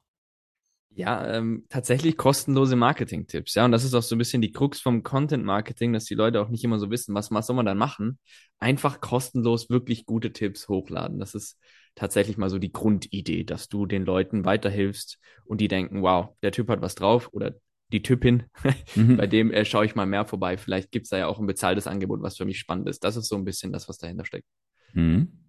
Ja, 0.97 1.27
ähm, 1.35 1.65
tatsächlich 1.69 2.17
kostenlose 2.17 2.77
Marketing-Tipps. 2.77 3.55
Ja, 3.55 3.65
und 3.65 3.73
das 3.73 3.83
ist 3.83 3.95
auch 3.95 4.03
so 4.03 4.15
ein 4.15 4.19
bisschen 4.19 4.43
die 4.43 4.53
Krux 4.53 4.81
vom 4.81 5.03
Content-Marketing, 5.03 5.93
dass 5.93 6.05
die 6.05 6.15
Leute 6.15 6.41
auch 6.41 6.49
nicht 6.49 6.63
immer 6.63 6.79
so 6.79 6.89
wissen, 6.91 7.15
was, 7.15 7.33
was 7.33 7.49
soll 7.49 7.57
man 7.57 7.67
dann 7.67 7.79
machen. 7.79 8.19
Einfach 8.61 9.01
kostenlos 9.01 9.71
wirklich 9.71 10.07
gute 10.07 10.33
Tipps 10.33 10.69
hochladen. 10.69 11.19
Das 11.19 11.35
ist 11.35 11.59
tatsächlich 11.97 12.37
mal 12.37 12.49
so 12.49 12.59
die 12.59 12.73
Grundidee, 12.73 13.43
dass 13.43 13.69
du 13.69 13.87
den 13.87 14.05
Leuten 14.05 14.45
weiterhilfst 14.45 15.19
und 15.45 15.61
die 15.61 15.69
denken, 15.69 16.03
wow, 16.03 16.29
der 16.43 16.53
Typ 16.53 16.69
hat 16.69 16.81
was 16.81 16.95
drauf 16.95 17.29
oder 17.33 17.55
die 17.93 18.03
Typin, 18.03 18.45
mhm. 18.95 19.17
bei 19.17 19.27
dem 19.27 19.51
äh, 19.53 19.65
schaue 19.65 19.87
ich 19.87 19.97
mal 19.97 20.07
mehr 20.07 20.25
vorbei. 20.25 20.57
Vielleicht 20.57 20.93
gibt's 20.93 21.11
da 21.11 21.19
ja 21.19 21.27
auch 21.27 21.41
ein 21.41 21.47
bezahltes 21.47 21.89
Angebot, 21.89 22.23
was 22.23 22.37
für 22.37 22.45
mich 22.45 22.59
spannend 22.59 22.89
ist. 22.89 23.03
Das 23.03 23.17
ist 23.17 23.29
so 23.29 23.37
ein 23.37 23.45
bisschen 23.45 23.73
das, 23.73 23.89
was 23.89 23.99
dahinter 23.99 24.25
steckt. 24.25 24.47
Mhm. 24.93 25.44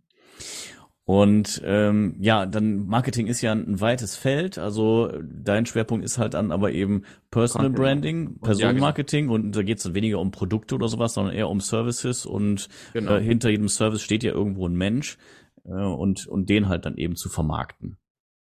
Und 1.08 1.62
ähm, 1.64 2.16
ja, 2.20 2.48
dann 2.48 2.88
Marketing 2.88 3.28
ist 3.28 3.42
ja 3.42 3.52
ein 3.52 3.80
weites 3.80 4.16
Feld. 4.16 4.58
Also 4.58 5.12
dein 5.22 5.68
Schwerpunkt 5.68 6.04
ist 6.04 6.18
halt 6.18 6.34
dann 6.34 6.52
aber 6.52 6.72
eben 6.72 7.04
Personal 7.30 7.68
Content. 7.68 7.84
Branding, 7.86 8.40
Personenmarketing 8.40 9.30
und, 9.30 9.32
ja, 9.32 9.38
genau. 9.38 9.48
und 9.48 9.56
da 9.56 9.62
geht 9.62 9.78
es 9.78 9.84
dann 9.84 9.94
weniger 9.94 10.20
um 10.20 10.32
Produkte 10.32 10.74
oder 10.74 10.88
sowas, 10.88 11.14
sondern 11.14 11.36
eher 11.36 11.48
um 11.48 11.62
Services 11.62 12.26
und 12.26 12.70
genau. 12.94 13.18
äh, 13.18 13.22
hinter 13.22 13.52
jedem 13.52 13.70
Service 13.70 14.02
steht 14.02 14.24
ja 14.24 14.32
irgendwo 14.32 14.68
ein 14.68 14.74
Mensch 14.74 15.20
äh, 15.66 15.70
und, 15.70 16.26
und 16.26 16.50
den 16.50 16.70
halt 16.70 16.88
dann 16.88 16.98
eben 16.98 17.16
zu 17.16 17.30
vermarkten. 17.30 17.98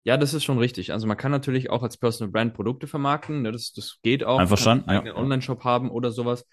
Ja, 0.04 0.16
das 0.16 0.32
ist 0.32 0.44
schon 0.44 0.58
richtig. 0.58 0.92
Also 0.92 1.08
man 1.08 1.16
kann 1.16 1.32
natürlich 1.32 1.68
auch 1.68 1.82
als 1.82 1.96
Personal 1.96 2.30
Brand 2.30 2.54
Produkte 2.54 2.86
vermarkten. 2.86 3.42
Ne? 3.42 3.50
Das, 3.50 3.72
das 3.72 3.98
geht 4.02 4.22
auch. 4.22 4.38
Einverstanden. 4.38 4.88
Einen 4.88 5.12
Online-Shop 5.12 5.64
haben 5.64 5.90
oder 5.90 6.12
sowas. 6.12 6.46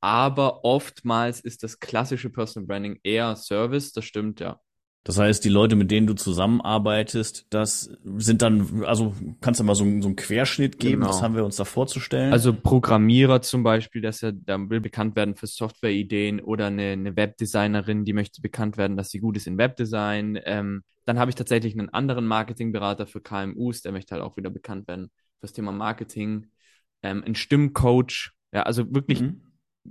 Aber 0.00 0.64
oftmals 0.64 1.40
ist 1.40 1.62
das 1.62 1.80
klassische 1.80 2.28
Personal 2.28 2.66
Branding 2.66 3.00
eher 3.02 3.36
Service. 3.36 3.92
Das 3.92 4.04
stimmt, 4.04 4.40
ja. 4.40 4.60
Das 5.04 5.18
heißt, 5.18 5.44
die 5.44 5.50
Leute, 5.50 5.76
mit 5.76 5.90
denen 5.90 6.06
du 6.06 6.14
zusammenarbeitest, 6.14 7.46
das 7.50 7.94
sind 8.16 8.40
dann, 8.40 8.84
also 8.84 9.14
kannst 9.42 9.60
du 9.60 9.64
mal 9.64 9.74
so, 9.74 9.84
so 9.84 10.08
einen 10.08 10.16
Querschnitt 10.16 10.78
geben, 10.78 11.02
genau. 11.02 11.10
was 11.10 11.20
haben 11.20 11.36
wir 11.36 11.44
uns 11.44 11.56
da 11.56 11.66
vorzustellen? 11.66 12.32
Also 12.32 12.54
Programmierer 12.54 13.42
zum 13.42 13.62
Beispiel, 13.62 14.00
dass 14.00 14.22
er, 14.22 14.32
da 14.32 14.58
will 14.70 14.80
bekannt 14.80 15.14
werden 15.14 15.36
für 15.36 15.46
Softwareideen 15.46 16.40
oder 16.40 16.68
eine, 16.68 16.92
eine 16.92 17.16
Webdesignerin, 17.16 18.06
die 18.06 18.14
möchte 18.14 18.40
bekannt 18.40 18.78
werden, 18.78 18.96
dass 18.96 19.10
sie 19.10 19.18
gut 19.20 19.36
ist 19.36 19.46
in 19.46 19.58
Webdesign. 19.58 20.40
Ähm, 20.42 20.82
dann 21.04 21.18
habe 21.18 21.30
ich 21.30 21.34
tatsächlich 21.34 21.78
einen 21.78 21.90
anderen 21.90 22.26
Marketingberater 22.26 23.06
für 23.06 23.20
KMUs, 23.20 23.82
der 23.82 23.92
möchte 23.92 24.14
halt 24.14 24.24
auch 24.24 24.38
wieder 24.38 24.48
bekannt 24.48 24.88
werden 24.88 25.10
für 25.34 25.42
das 25.42 25.52
Thema 25.52 25.72
Marketing. 25.72 26.46
Ähm, 27.02 27.22
ein 27.26 27.34
Stimmcoach, 27.34 28.32
ja, 28.54 28.62
also 28.62 28.94
wirklich 28.94 29.20
mhm. 29.20 29.42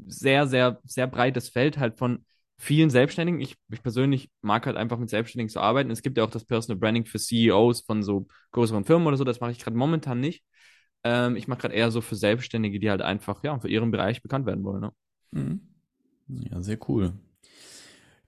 sehr, 0.08 0.48
sehr, 0.48 0.82
sehr 0.86 1.06
breites 1.06 1.50
Feld 1.50 1.78
halt 1.78 2.00
von 2.00 2.26
vielen 2.58 2.90
Selbstständigen. 2.90 3.42
Ich, 3.42 3.56
ich 3.72 3.84
persönlich 3.84 4.30
mag 4.42 4.66
halt 4.66 4.78
einfach 4.78 4.98
mit 4.98 5.10
Selbstständigen 5.10 5.50
zu 5.50 5.60
arbeiten. 5.60 5.92
Es 5.92 6.02
gibt 6.02 6.18
ja 6.18 6.24
auch 6.24 6.32
das 6.32 6.46
Personal 6.46 6.80
Branding 6.80 7.06
für 7.06 7.20
CEOs 7.20 7.82
von 7.82 8.04
so 8.04 8.28
größeren 8.52 8.86
Firmen 8.86 9.08
oder 9.08 9.18
so. 9.18 9.24
Das 9.24 9.40
mache 9.40 9.52
ich 9.52 9.60
gerade 9.60 9.78
momentan 9.78 10.20
nicht. 10.20 10.44
Ähm, 11.04 11.36
ich 11.36 11.48
mache 11.48 11.62
gerade 11.62 11.76
eher 11.76 11.92
so 11.92 12.02
für 12.02 12.16
Selbstständige, 12.16 12.80
die 12.80 12.90
halt 12.90 13.02
einfach 13.02 13.44
ja 13.44 13.60
für 13.60 13.70
ihren 13.70 13.92
Bereich 13.92 14.22
bekannt 14.22 14.46
werden 14.46 14.64
wollen. 14.64 14.82
Ne? 14.82 14.92
Mhm. 15.32 15.62
Ja, 16.28 16.62
sehr 16.62 16.78
cool. 16.88 17.14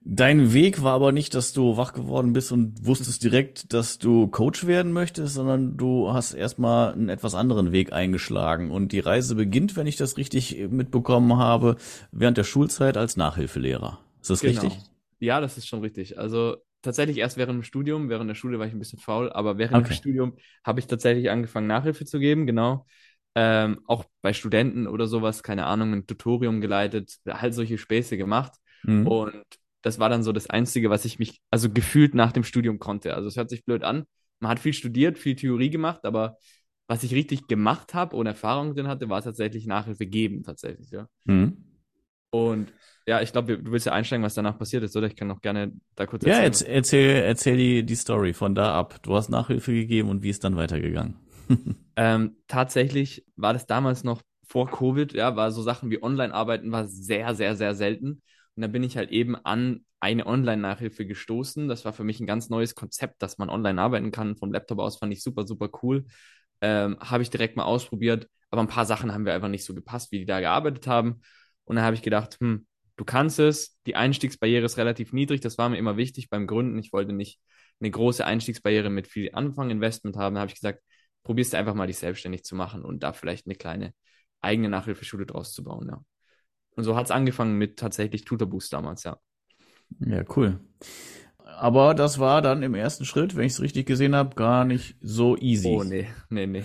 Dein 0.08 0.52
Weg 0.52 0.84
war 0.84 0.92
aber 0.92 1.10
nicht, 1.10 1.34
dass 1.34 1.52
du 1.52 1.76
wach 1.76 1.92
geworden 1.92 2.32
bist 2.32 2.52
und 2.52 2.86
wusstest 2.86 3.24
direkt, 3.24 3.72
dass 3.72 3.98
du 3.98 4.28
Coach 4.28 4.64
werden 4.64 4.92
möchtest, 4.92 5.34
sondern 5.34 5.76
du 5.76 6.12
hast 6.12 6.32
erstmal 6.32 6.92
einen 6.92 7.08
etwas 7.08 7.34
anderen 7.34 7.72
Weg 7.72 7.92
eingeschlagen. 7.92 8.70
Und 8.70 8.92
die 8.92 9.00
Reise 9.00 9.34
beginnt, 9.34 9.74
wenn 9.74 9.88
ich 9.88 9.96
das 9.96 10.16
richtig 10.16 10.68
mitbekommen 10.70 11.36
habe, 11.38 11.74
während 12.12 12.38
der 12.38 12.44
Schulzeit 12.44 12.96
als 12.96 13.16
Nachhilfelehrer. 13.16 13.98
Ist 14.26 14.30
das 14.30 14.40
genau. 14.40 14.62
richtig? 14.62 14.80
Ja, 15.20 15.40
das 15.40 15.56
ist 15.56 15.68
schon 15.68 15.80
richtig. 15.80 16.18
Also 16.18 16.56
tatsächlich 16.82 17.18
erst 17.18 17.36
während 17.36 17.58
dem 17.58 17.62
Studium, 17.62 18.08
während 18.08 18.28
der 18.28 18.34
Schule 18.34 18.58
war 18.58 18.66
ich 18.66 18.72
ein 18.72 18.78
bisschen 18.78 18.98
faul, 18.98 19.32
aber 19.32 19.56
während 19.56 19.76
okay. 19.76 19.88
dem 19.88 19.96
Studium 19.96 20.36
habe 20.64 20.80
ich 20.80 20.86
tatsächlich 20.88 21.30
angefangen, 21.30 21.68
Nachhilfe 21.68 22.04
zu 22.04 22.18
geben, 22.18 22.46
genau. 22.46 22.86
Ähm, 23.36 23.80
auch 23.86 24.04
bei 24.22 24.32
Studenten 24.32 24.88
oder 24.88 25.06
sowas, 25.06 25.42
keine 25.44 25.66
Ahnung, 25.66 25.92
ein 25.92 26.06
Tutorium 26.06 26.60
geleitet, 26.60 27.18
halt 27.28 27.54
solche 27.54 27.78
Späße 27.78 28.16
gemacht. 28.16 28.52
Mhm. 28.82 29.06
Und 29.06 29.44
das 29.82 30.00
war 30.00 30.08
dann 30.08 30.24
so 30.24 30.32
das 30.32 30.50
Einzige, 30.50 30.90
was 30.90 31.04
ich 31.04 31.18
mich, 31.20 31.40
also 31.50 31.70
gefühlt 31.70 32.14
nach 32.14 32.32
dem 32.32 32.42
Studium 32.42 32.80
konnte. 32.80 33.14
Also 33.14 33.28
es 33.28 33.36
hört 33.36 33.50
sich 33.50 33.64
blöd 33.64 33.84
an. 33.84 34.04
Man 34.40 34.50
hat 34.50 34.58
viel 34.58 34.72
studiert, 34.72 35.18
viel 35.18 35.36
Theorie 35.36 35.70
gemacht, 35.70 36.04
aber 36.04 36.36
was 36.88 37.04
ich 37.04 37.14
richtig 37.14 37.46
gemacht 37.46 37.94
habe 37.94 38.16
und 38.16 38.26
Erfahrung 38.26 38.74
drin 38.74 38.88
hatte, 38.88 39.08
war 39.08 39.22
tatsächlich 39.22 39.66
Nachhilfe 39.66 40.06
geben, 40.06 40.42
tatsächlich, 40.42 40.90
ja. 40.90 41.08
Mhm. 41.24 41.56
Und 42.44 42.72
ja, 43.06 43.20
ich 43.20 43.32
glaube, 43.32 43.58
du 43.58 43.70
willst 43.70 43.86
ja 43.86 43.92
einsteigen, 43.92 44.24
was 44.24 44.34
danach 44.34 44.58
passiert 44.58 44.82
ist, 44.82 44.96
oder? 44.96 45.06
Ich 45.06 45.16
kann 45.16 45.28
noch 45.28 45.40
gerne 45.40 45.72
da 45.94 46.06
kurz 46.06 46.24
erzählen. 46.24 46.52
Ja, 46.52 46.74
erzähl, 46.74 47.10
erzähl 47.22 47.56
die, 47.56 47.84
die 47.84 47.94
Story 47.94 48.32
von 48.32 48.54
da 48.54 48.74
ab. 48.74 49.00
Du 49.02 49.14
hast 49.14 49.28
Nachhilfe 49.28 49.72
gegeben 49.72 50.08
und 50.08 50.22
wie 50.22 50.30
ist 50.30 50.42
dann 50.44 50.56
weitergegangen? 50.56 51.16
ähm, 51.96 52.36
tatsächlich 52.48 53.24
war 53.36 53.52
das 53.52 53.66
damals 53.66 54.02
noch 54.02 54.22
vor 54.48 54.70
Covid, 54.70 55.12
ja, 55.12 55.36
war 55.36 55.50
so 55.50 55.62
Sachen 55.62 55.90
wie 55.90 56.02
Online-Arbeiten 56.02 56.70
war 56.70 56.86
sehr, 56.86 57.34
sehr, 57.34 57.56
sehr 57.56 57.74
selten. 57.74 58.22
Und 58.54 58.62
da 58.62 58.68
bin 58.68 58.82
ich 58.82 58.96
halt 58.96 59.10
eben 59.10 59.36
an 59.36 59.84
eine 60.00 60.26
Online-Nachhilfe 60.26 61.06
gestoßen. 61.06 61.68
Das 61.68 61.84
war 61.84 61.92
für 61.92 62.04
mich 62.04 62.20
ein 62.20 62.26
ganz 62.26 62.48
neues 62.48 62.74
Konzept, 62.74 63.22
dass 63.22 63.38
man 63.38 63.50
online 63.50 63.80
arbeiten 63.80 64.10
kann. 64.12 64.36
Vom 64.36 64.52
Laptop 64.52 64.78
aus 64.78 64.98
fand 64.98 65.12
ich 65.12 65.22
super, 65.22 65.46
super 65.46 65.68
cool. 65.82 66.06
Ähm, 66.60 66.96
Habe 67.00 67.22
ich 67.22 67.30
direkt 67.30 67.56
mal 67.56 67.64
ausprobiert. 67.64 68.28
Aber 68.50 68.62
ein 68.62 68.68
paar 68.68 68.86
Sachen 68.86 69.12
haben 69.12 69.26
wir 69.26 69.34
einfach 69.34 69.48
nicht 69.48 69.64
so 69.64 69.74
gepasst, 69.74 70.12
wie 70.12 70.20
die 70.20 70.26
da 70.26 70.40
gearbeitet 70.40 70.86
haben. 70.86 71.20
Und 71.66 71.76
dann 71.76 71.84
habe 71.84 71.96
ich 71.96 72.02
gedacht, 72.02 72.38
hm, 72.40 72.66
du 72.96 73.04
kannst 73.04 73.38
es, 73.38 73.78
die 73.86 73.96
Einstiegsbarriere 73.96 74.64
ist 74.64 74.78
relativ 74.78 75.12
niedrig, 75.12 75.42
das 75.42 75.58
war 75.58 75.68
mir 75.68 75.76
immer 75.76 75.98
wichtig 75.98 76.30
beim 76.30 76.46
Gründen. 76.46 76.78
Ich 76.78 76.92
wollte 76.92 77.12
nicht 77.12 77.40
eine 77.80 77.90
große 77.90 78.24
Einstiegsbarriere 78.24 78.88
mit 78.88 79.06
viel 79.06 79.30
Anfanginvestment 79.34 80.16
haben. 80.16 80.34
Da 80.34 80.40
habe 80.40 80.50
ich 80.50 80.54
gesagt, 80.54 80.82
probierst 81.24 81.52
du 81.52 81.58
einfach 81.58 81.74
mal 81.74 81.86
dich 81.86 81.98
selbstständig 81.98 82.44
zu 82.44 82.54
machen 82.56 82.84
und 82.84 83.02
da 83.02 83.12
vielleicht 83.12 83.46
eine 83.46 83.56
kleine 83.56 83.92
eigene 84.40 84.70
Nachhilfeschule 84.70 85.26
draus 85.26 85.52
zu 85.52 85.62
bauen, 85.64 85.88
ja. 85.88 86.02
Und 86.70 86.84
so 86.84 86.94
hat 86.94 87.06
es 87.06 87.10
angefangen 87.10 87.56
mit 87.56 87.78
tatsächlich 87.78 88.24
Tutorboost 88.24 88.72
damals, 88.72 89.04
ja. 89.04 89.18
Ja, 90.00 90.24
cool. 90.36 90.60
Aber 91.38 91.94
das 91.94 92.18
war 92.18 92.42
dann 92.42 92.62
im 92.62 92.74
ersten 92.74 93.04
Schritt, 93.04 93.36
wenn 93.36 93.46
ich 93.46 93.52
es 93.52 93.60
richtig 93.60 93.86
gesehen 93.86 94.14
habe, 94.14 94.34
gar 94.34 94.64
nicht 94.64 94.96
so 95.00 95.36
easy. 95.36 95.68
Oh, 95.68 95.84
nee, 95.84 96.06
nee, 96.28 96.46
nee. 96.46 96.64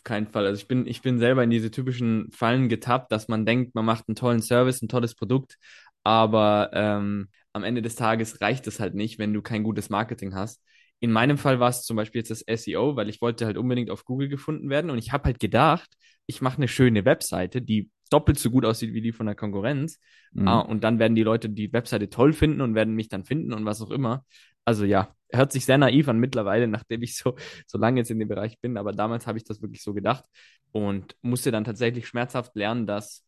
Auf 0.00 0.04
keinen 0.04 0.28
Fall. 0.28 0.46
Also 0.46 0.58
ich 0.58 0.66
bin, 0.66 0.86
ich 0.86 1.02
bin 1.02 1.18
selber 1.18 1.44
in 1.44 1.50
diese 1.50 1.70
typischen 1.70 2.30
Fallen 2.32 2.70
getappt, 2.70 3.12
dass 3.12 3.28
man 3.28 3.44
denkt, 3.44 3.74
man 3.74 3.84
macht 3.84 4.08
einen 4.08 4.16
tollen 4.16 4.40
Service, 4.40 4.80
ein 4.80 4.88
tolles 4.88 5.14
Produkt, 5.14 5.58
aber 6.04 6.70
ähm, 6.72 7.28
am 7.52 7.64
Ende 7.64 7.82
des 7.82 7.96
Tages 7.96 8.40
reicht 8.40 8.66
es 8.66 8.80
halt 8.80 8.94
nicht, 8.94 9.18
wenn 9.18 9.34
du 9.34 9.42
kein 9.42 9.62
gutes 9.62 9.90
Marketing 9.90 10.34
hast. 10.34 10.62
In 11.00 11.12
meinem 11.12 11.36
Fall 11.36 11.60
war 11.60 11.68
es 11.68 11.82
zum 11.82 11.96
Beispiel 11.98 12.20
jetzt 12.20 12.30
das 12.30 12.40
SEO, 12.40 12.96
weil 12.96 13.10
ich 13.10 13.20
wollte 13.20 13.44
halt 13.44 13.58
unbedingt 13.58 13.90
auf 13.90 14.06
Google 14.06 14.30
gefunden 14.30 14.70
werden 14.70 14.90
und 14.90 14.96
ich 14.96 15.12
habe 15.12 15.24
halt 15.24 15.38
gedacht, 15.38 15.90
ich 16.24 16.40
mache 16.40 16.56
eine 16.56 16.68
schöne 16.68 17.04
Webseite, 17.04 17.60
die 17.60 17.90
doppelt 18.08 18.38
so 18.38 18.50
gut 18.50 18.64
aussieht 18.64 18.94
wie 18.94 19.02
die 19.02 19.12
von 19.12 19.26
der 19.26 19.34
Konkurrenz. 19.34 20.00
Mhm. 20.32 20.48
Ah, 20.48 20.60
und 20.60 20.82
dann 20.82 20.98
werden 20.98 21.14
die 21.14 21.22
Leute 21.22 21.50
die 21.50 21.72
Webseite 21.74 22.08
toll 22.08 22.32
finden 22.32 22.62
und 22.62 22.74
werden 22.74 22.94
mich 22.94 23.08
dann 23.10 23.24
finden 23.24 23.52
und 23.52 23.66
was 23.66 23.82
auch 23.82 23.90
immer. 23.90 24.24
Also 24.64 24.84
ja, 24.84 25.14
hört 25.32 25.52
sich 25.52 25.64
sehr 25.64 25.78
naiv 25.78 26.08
an 26.08 26.18
mittlerweile, 26.18 26.68
nachdem 26.68 27.02
ich 27.02 27.16
so, 27.16 27.36
so 27.66 27.78
lange 27.78 28.00
jetzt 28.00 28.10
in 28.10 28.18
dem 28.18 28.28
Bereich 28.28 28.58
bin. 28.60 28.76
Aber 28.76 28.92
damals 28.92 29.26
habe 29.26 29.38
ich 29.38 29.44
das 29.44 29.62
wirklich 29.62 29.82
so 29.82 29.94
gedacht 29.94 30.24
und 30.72 31.16
musste 31.22 31.50
dann 31.50 31.64
tatsächlich 31.64 32.06
schmerzhaft 32.06 32.54
lernen, 32.56 32.86
dass 32.86 33.24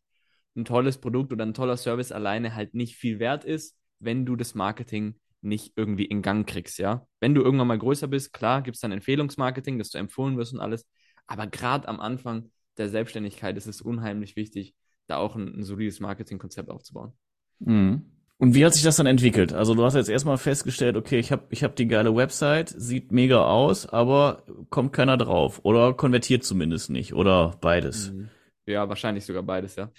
ein 0.55 0.65
tolles 0.65 0.99
Produkt 0.99 1.33
oder 1.33 1.45
ein 1.45 1.53
toller 1.53 1.77
Service 1.77 2.11
alleine 2.11 2.55
halt 2.55 2.73
nicht 2.73 2.95
viel 2.95 3.19
wert 3.19 3.43
ist, 3.43 3.75
wenn 3.99 4.25
du 4.25 4.35
das 4.35 4.55
Marketing 4.55 5.15
nicht 5.41 5.73
irgendwie 5.75 6.05
in 6.05 6.21
Gang 6.21 6.47
kriegst, 6.47 6.77
ja. 6.79 7.05
Wenn 7.19 7.35
du 7.35 7.41
irgendwann 7.41 7.67
mal 7.67 7.77
größer 7.77 8.07
bist, 8.07 8.31
klar, 8.33 8.61
gibt 8.61 8.75
es 8.75 8.81
dann 8.81 8.91
Empfehlungsmarketing, 8.91 9.77
dass 9.77 9.89
du 9.89 9.97
empfohlen 9.97 10.37
wirst 10.37 10.53
und 10.53 10.59
alles. 10.61 10.87
Aber 11.27 11.47
gerade 11.47 11.87
am 11.87 11.99
Anfang 11.99 12.51
der 12.77 12.89
Selbstständigkeit 12.89 13.57
ist 13.57 13.67
es 13.67 13.81
unheimlich 13.81 14.35
wichtig, 14.35 14.73
da 15.07 15.17
auch 15.17 15.35
ein, 15.35 15.59
ein 15.59 15.63
solides 15.63 15.99
Marketingkonzept 15.99 16.69
aufzubauen. 16.69 17.13
Mhm. 17.59 18.05
Und 18.43 18.55
wie 18.55 18.65
hat 18.65 18.73
sich 18.73 18.83
das 18.83 18.97
dann 18.97 19.05
entwickelt? 19.05 19.53
Also 19.53 19.73
du 19.73 19.85
hast 19.85 19.93
jetzt 19.93 20.09
erstmal 20.09 20.37
festgestellt, 20.37 20.97
okay, 20.97 21.17
ich 21.17 21.31
habe 21.31 21.45
ich 21.49 21.63
hab 21.63 21.77
die 21.77 21.87
geile 21.87 22.13
Website, 22.13 22.67
sieht 22.75 23.13
mega 23.13 23.45
aus, 23.45 23.87
aber 23.87 24.43
kommt 24.69 24.91
keiner 24.91 25.15
drauf 25.15 25.61
oder 25.63 25.93
konvertiert 25.93 26.43
zumindest 26.43 26.89
nicht 26.89 27.13
oder 27.13 27.55
beides. 27.61 28.11
Mhm. 28.11 28.29
Ja, 28.65 28.89
wahrscheinlich 28.89 29.23
sogar 29.23 29.43
beides, 29.43 29.77
ja. 29.77 29.91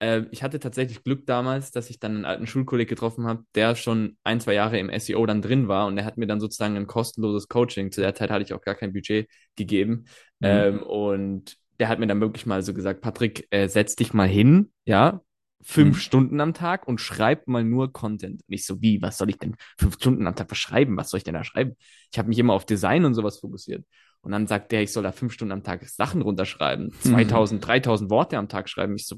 Äh, 0.00 0.22
ich 0.32 0.42
hatte 0.42 0.58
tatsächlich 0.58 1.04
Glück 1.04 1.24
damals, 1.24 1.70
dass 1.70 1.88
ich 1.88 2.00
dann 2.00 2.16
einen 2.16 2.24
alten 2.24 2.48
Schulkolleg 2.48 2.88
getroffen 2.88 3.28
habe, 3.28 3.44
der 3.54 3.76
schon 3.76 4.16
ein, 4.24 4.40
zwei 4.40 4.54
Jahre 4.54 4.80
im 4.80 4.90
SEO 4.90 5.24
dann 5.26 5.40
drin 5.40 5.68
war 5.68 5.86
und 5.86 5.94
der 5.94 6.04
hat 6.04 6.18
mir 6.18 6.26
dann 6.26 6.40
sozusagen 6.40 6.76
ein 6.76 6.88
kostenloses 6.88 7.46
Coaching, 7.46 7.92
zu 7.92 8.00
der 8.00 8.12
Zeit 8.12 8.32
hatte 8.32 8.42
ich 8.42 8.54
auch 8.54 8.60
gar 8.60 8.74
kein 8.74 8.92
Budget 8.92 9.28
gegeben 9.54 10.06
mhm. 10.40 10.48
ähm, 10.48 10.82
und 10.82 11.56
der 11.78 11.86
hat 11.86 12.00
mir 12.00 12.08
dann 12.08 12.20
wirklich 12.20 12.44
mal 12.44 12.60
so 12.62 12.74
gesagt, 12.74 13.02
Patrick, 13.02 13.46
äh, 13.50 13.68
setz 13.68 13.94
dich 13.94 14.12
mal 14.12 14.26
hin, 14.26 14.72
ja, 14.84 15.20
fünf 15.60 15.96
mhm. 15.96 16.00
Stunden 16.00 16.40
am 16.40 16.54
Tag 16.54 16.86
und 16.86 17.00
schreib 17.00 17.48
mal 17.48 17.64
nur 17.64 17.92
Content. 17.92 18.42
Nicht 18.48 18.64
so 18.64 18.80
wie, 18.80 19.02
was 19.02 19.18
soll 19.18 19.30
ich 19.30 19.38
denn 19.38 19.56
fünf 19.76 19.94
Stunden 19.94 20.26
am 20.26 20.36
Tag 20.36 20.48
verschreiben? 20.48 20.96
Was 20.96 21.10
soll 21.10 21.18
ich 21.18 21.24
denn 21.24 21.34
da 21.34 21.44
schreiben? 21.44 21.76
Ich 22.12 22.18
habe 22.18 22.28
mich 22.28 22.38
immer 22.38 22.54
auf 22.54 22.64
Design 22.64 23.04
und 23.04 23.14
sowas 23.14 23.38
fokussiert. 23.38 23.84
Und 24.20 24.32
dann 24.32 24.46
sagt 24.46 24.72
der, 24.72 24.82
ich 24.82 24.92
soll 24.92 25.02
da 25.02 25.12
fünf 25.12 25.32
Stunden 25.32 25.52
am 25.52 25.62
Tag 25.62 25.84
Sachen 25.88 26.22
runterschreiben, 26.22 26.92
2000, 27.00 27.60
mhm. 27.60 27.64
3000 27.64 28.10
Worte 28.10 28.38
am 28.38 28.48
Tag 28.48 28.68
schreiben. 28.68 28.96
Ich 28.96 29.06
so, 29.06 29.16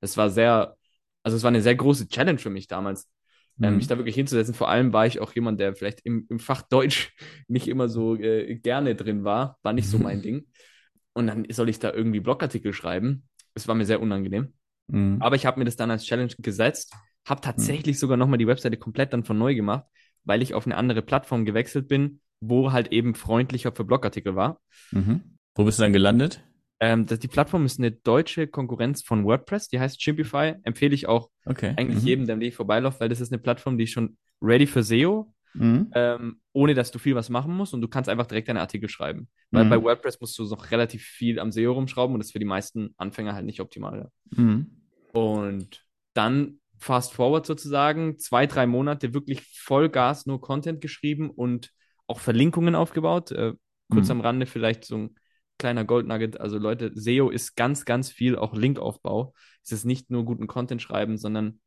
es 0.00 0.16
war 0.16 0.30
sehr, 0.30 0.76
also 1.22 1.36
es 1.36 1.42
war 1.42 1.48
eine 1.48 1.62
sehr 1.62 1.74
große 1.74 2.08
Challenge 2.08 2.38
für 2.38 2.50
mich 2.50 2.66
damals, 2.66 3.08
ähm, 3.60 3.72
mhm. 3.72 3.76
mich 3.76 3.86
da 3.86 3.96
wirklich 3.96 4.16
hinzusetzen. 4.16 4.54
Vor 4.54 4.68
allem 4.68 4.92
war 4.92 5.06
ich 5.06 5.20
auch 5.20 5.32
jemand, 5.34 5.60
der 5.60 5.74
vielleicht 5.74 6.00
im, 6.04 6.26
im 6.28 6.38
Fach 6.38 6.62
Deutsch 6.62 7.12
nicht 7.48 7.68
immer 7.68 7.88
so 7.88 8.16
äh, 8.16 8.56
gerne 8.56 8.94
drin 8.94 9.24
war, 9.24 9.58
war 9.62 9.72
nicht 9.72 9.88
so 9.88 9.98
mein 9.98 10.22
Ding. 10.22 10.46
Und 11.12 11.26
dann 11.26 11.44
soll 11.50 11.68
ich 11.68 11.78
da 11.78 11.92
irgendwie 11.92 12.20
Blogartikel 12.20 12.72
schreiben. 12.72 13.28
Es 13.54 13.66
war 13.68 13.74
mir 13.74 13.84
sehr 13.84 14.00
unangenehm. 14.00 14.52
Mhm. 14.90 15.16
Aber 15.20 15.36
ich 15.36 15.46
habe 15.46 15.58
mir 15.58 15.64
das 15.64 15.76
dann 15.76 15.90
als 15.90 16.04
Challenge 16.04 16.32
gesetzt, 16.38 16.94
habe 17.26 17.40
tatsächlich 17.40 17.96
mhm. 17.96 18.00
sogar 18.00 18.16
nochmal 18.16 18.38
die 18.38 18.46
Webseite 18.46 18.76
komplett 18.76 19.12
dann 19.12 19.24
von 19.24 19.38
neu 19.38 19.54
gemacht, 19.54 19.84
weil 20.24 20.42
ich 20.42 20.54
auf 20.54 20.66
eine 20.66 20.76
andere 20.76 21.02
Plattform 21.02 21.44
gewechselt 21.44 21.88
bin, 21.88 22.20
wo 22.40 22.72
halt 22.72 22.92
eben 22.92 23.14
freundlicher 23.14 23.72
für 23.72 23.84
Blogartikel 23.84 24.34
war. 24.34 24.60
Mhm. 24.90 25.36
Wo 25.54 25.64
bist 25.64 25.78
du 25.78 25.82
dann 25.82 25.92
gelandet? 25.92 26.42
Ähm, 26.80 27.04
das, 27.04 27.18
die 27.18 27.28
Plattform 27.28 27.66
ist 27.66 27.78
eine 27.78 27.92
deutsche 27.92 28.46
Konkurrenz 28.46 29.02
von 29.02 29.24
WordPress, 29.24 29.68
die 29.68 29.78
heißt 29.78 30.00
Chimpify. 30.00 30.54
Empfehle 30.62 30.94
ich 30.94 31.06
auch 31.06 31.30
okay. 31.44 31.74
eigentlich 31.76 32.02
mhm. 32.02 32.08
jedem, 32.08 32.26
der 32.26 32.34
am 32.34 32.40
Weg 32.40 32.54
vorbeiläuft, 32.54 33.00
weil 33.00 33.10
das 33.10 33.20
ist 33.20 33.32
eine 33.32 33.40
Plattform, 33.40 33.76
die 33.76 33.84
ist 33.84 33.90
schon 33.90 34.16
ready 34.40 34.66
für 34.66 34.82
SEO, 34.82 35.34
mhm. 35.52 35.90
ähm, 35.94 36.40
ohne 36.54 36.72
dass 36.72 36.90
du 36.90 36.98
viel 36.98 37.14
was 37.14 37.28
machen 37.28 37.54
musst 37.54 37.74
und 37.74 37.82
du 37.82 37.88
kannst 37.88 38.08
einfach 38.08 38.26
direkt 38.26 38.48
deine 38.48 38.60
Artikel 38.60 38.88
schreiben. 38.88 39.28
Weil 39.50 39.66
mhm. 39.66 39.70
bei 39.70 39.82
WordPress 39.82 40.20
musst 40.22 40.38
du 40.38 40.44
noch 40.44 40.70
relativ 40.70 41.02
viel 41.02 41.38
am 41.38 41.52
SEO 41.52 41.72
rumschrauben 41.72 42.14
und 42.14 42.20
das 42.20 42.28
ist 42.28 42.32
für 42.32 42.38
die 42.38 42.46
meisten 42.46 42.94
Anfänger 42.96 43.34
halt 43.34 43.44
nicht 43.44 43.60
optimal. 43.60 44.10
Ja. 44.34 44.42
Mhm. 44.42 44.79
Und 45.12 45.84
dann 46.14 46.60
fast 46.78 47.12
forward 47.12 47.46
sozusagen, 47.46 48.18
zwei, 48.18 48.46
drei 48.46 48.66
Monate 48.66 49.12
wirklich 49.14 49.42
Vollgas 49.58 50.26
nur 50.26 50.40
Content 50.40 50.80
geschrieben 50.80 51.30
und 51.30 51.70
auch 52.06 52.20
Verlinkungen 52.20 52.74
aufgebaut. 52.74 53.30
Äh, 53.32 53.54
kurz 53.90 54.06
mhm. 54.06 54.12
am 54.12 54.20
Rande 54.22 54.46
vielleicht 54.46 54.84
so 54.84 54.96
ein 54.96 55.16
kleiner 55.58 55.84
Goldnugget. 55.84 56.40
Also 56.40 56.58
Leute, 56.58 56.90
SEO 56.94 57.30
ist 57.30 57.54
ganz, 57.54 57.84
ganz 57.84 58.10
viel 58.10 58.36
auch 58.36 58.54
Linkaufbau. 58.54 59.34
Es 59.62 59.72
ist 59.72 59.84
nicht 59.84 60.10
nur 60.10 60.24
guten 60.24 60.46
Content 60.46 60.80
schreiben, 60.82 61.18
sondern 61.18 61.60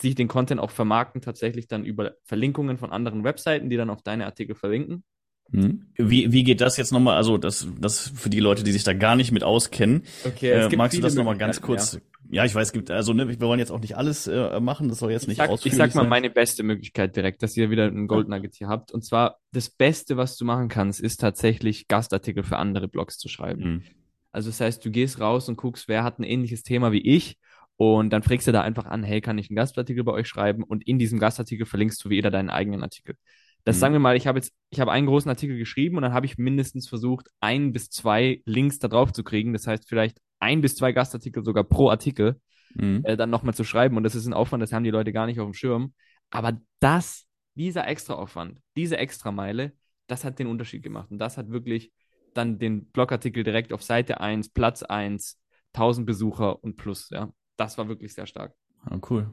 sich 0.00 0.14
den 0.14 0.28
Content 0.28 0.60
auch 0.60 0.70
vermarkten, 0.70 1.20
tatsächlich 1.20 1.68
dann 1.68 1.84
über 1.84 2.12
Verlinkungen 2.24 2.78
von 2.78 2.92
anderen 2.92 3.24
Webseiten, 3.24 3.68
die 3.68 3.76
dann 3.76 3.90
auf 3.90 4.02
deine 4.02 4.26
Artikel 4.26 4.54
verlinken. 4.54 5.04
Hm. 5.50 5.86
Wie, 5.96 6.32
wie 6.32 6.44
geht 6.44 6.60
das 6.60 6.76
jetzt 6.76 6.92
nochmal? 6.92 7.16
Also, 7.16 7.36
das, 7.36 7.68
das 7.78 8.12
für 8.14 8.30
die 8.30 8.40
Leute, 8.40 8.64
die 8.64 8.72
sich 8.72 8.84
da 8.84 8.94
gar 8.94 9.16
nicht 9.16 9.32
mit 9.32 9.44
auskennen. 9.44 10.04
Okay, 10.24 10.50
äh, 10.50 10.76
magst 10.76 10.96
du 10.96 11.02
das 11.02 11.14
nochmal 11.14 11.36
ganz 11.36 11.60
kurz? 11.60 11.94
Ja. 11.94 12.00
ja. 12.30 12.44
ich 12.44 12.54
weiß, 12.54 12.68
es 12.68 12.72
gibt, 12.72 12.90
also, 12.90 13.12
ne, 13.12 13.28
wir 13.28 13.40
wollen 13.40 13.58
jetzt 13.58 13.70
auch 13.70 13.80
nicht 13.80 13.96
alles 13.96 14.26
äh, 14.26 14.60
machen, 14.60 14.88
das 14.88 14.98
soll 14.98 15.12
jetzt 15.12 15.28
nicht 15.28 15.40
ich 15.40 15.46
sag, 15.46 15.66
Ich 15.66 15.74
sag 15.74 15.94
mal 15.94 16.02
sein. 16.02 16.08
meine 16.08 16.30
beste 16.30 16.62
Möglichkeit 16.62 17.16
direkt, 17.16 17.42
dass 17.42 17.56
ihr 17.56 17.70
wieder 17.70 17.84
einen 17.84 18.06
Gold 18.06 18.28
Nugget 18.28 18.54
hier 18.54 18.68
habt. 18.68 18.92
Und 18.92 19.04
zwar, 19.04 19.40
das 19.52 19.68
Beste, 19.68 20.16
was 20.16 20.36
du 20.36 20.46
machen 20.46 20.68
kannst, 20.68 21.00
ist 21.00 21.20
tatsächlich 21.20 21.86
Gastartikel 21.86 22.44
für 22.44 22.56
andere 22.56 22.88
Blogs 22.88 23.18
zu 23.18 23.28
schreiben. 23.28 23.62
Hm. 23.62 23.82
Also, 24.30 24.48
das 24.48 24.60
heißt, 24.60 24.84
du 24.84 24.90
gehst 24.90 25.20
raus 25.20 25.50
und 25.50 25.56
guckst, 25.56 25.86
wer 25.88 26.02
hat 26.02 26.18
ein 26.18 26.24
ähnliches 26.24 26.62
Thema 26.62 26.92
wie 26.92 27.02
ich 27.02 27.36
und 27.76 28.10
dann 28.10 28.22
fragst 28.22 28.46
du 28.46 28.52
da 28.52 28.62
einfach 28.62 28.86
an, 28.86 29.02
hey, 29.02 29.20
kann 29.20 29.38
ich 29.38 29.50
einen 29.50 29.56
Gastartikel 29.56 30.04
bei 30.04 30.12
euch 30.12 30.28
schreiben? 30.28 30.62
Und 30.62 30.86
in 30.86 30.98
diesem 30.98 31.18
Gastartikel 31.18 31.66
verlinkst 31.66 32.04
du 32.04 32.10
wieder 32.10 32.30
deinen 32.30 32.48
eigenen 32.50 32.82
Artikel. 32.82 33.16
Das 33.64 33.76
mhm. 33.76 33.80
sagen 33.80 33.94
wir 33.94 34.00
mal, 34.00 34.16
ich 34.16 34.26
habe 34.26 34.38
jetzt, 34.38 34.52
ich 34.70 34.80
habe 34.80 34.92
einen 34.92 35.06
großen 35.06 35.28
Artikel 35.28 35.56
geschrieben 35.56 35.96
und 35.96 36.02
dann 36.02 36.12
habe 36.12 36.26
ich 36.26 36.38
mindestens 36.38 36.88
versucht, 36.88 37.28
ein 37.40 37.72
bis 37.72 37.90
zwei 37.90 38.42
Links 38.44 38.78
da 38.78 38.88
drauf 38.88 39.12
zu 39.12 39.22
kriegen. 39.22 39.52
Das 39.52 39.66
heißt, 39.66 39.88
vielleicht 39.88 40.18
ein 40.40 40.60
bis 40.60 40.74
zwei 40.76 40.92
Gastartikel 40.92 41.44
sogar 41.44 41.64
pro 41.64 41.88
Artikel 41.90 42.40
mhm. 42.74 43.02
äh, 43.04 43.16
dann 43.16 43.30
nochmal 43.30 43.54
zu 43.54 43.64
schreiben. 43.64 43.96
Und 43.96 44.02
das 44.02 44.14
ist 44.14 44.26
ein 44.26 44.32
Aufwand, 44.32 44.62
das 44.62 44.72
haben 44.72 44.84
die 44.84 44.90
Leute 44.90 45.12
gar 45.12 45.26
nicht 45.26 45.40
auf 45.40 45.46
dem 45.46 45.54
Schirm. 45.54 45.94
Aber 46.30 46.58
das, 46.80 47.26
dieser 47.54 47.86
extra 47.86 48.14
Aufwand, 48.14 48.60
diese 48.76 48.96
extra 48.96 49.30
Meile, 49.30 49.72
das 50.06 50.24
hat 50.24 50.38
den 50.38 50.46
Unterschied 50.46 50.82
gemacht. 50.82 51.10
Und 51.10 51.18
das 51.18 51.36
hat 51.38 51.50
wirklich 51.50 51.92
dann 52.34 52.58
den 52.58 52.86
Blogartikel 52.86 53.44
direkt 53.44 53.72
auf 53.72 53.82
Seite 53.82 54.20
1, 54.20 54.50
Platz 54.50 54.82
1, 54.82 55.38
1000 55.74 56.06
Besucher 56.06 56.62
und 56.62 56.76
plus, 56.76 57.10
ja. 57.10 57.32
Das 57.56 57.76
war 57.78 57.88
wirklich 57.88 58.14
sehr 58.14 58.26
stark. 58.26 58.54
Ah, 58.84 58.98
cool. 59.10 59.32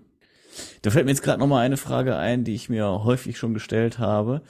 Da 0.82 0.92
fällt 0.92 1.06
mir 1.06 1.12
jetzt 1.12 1.24
gerade 1.24 1.40
nochmal 1.40 1.66
eine 1.66 1.78
Frage 1.78 2.16
ein, 2.16 2.44
die 2.44 2.56
ich 2.56 2.70
mir 2.70 3.04
häufig 3.04 3.38
schon 3.38 3.54
gestellt 3.54 4.00
habe. 4.00 4.42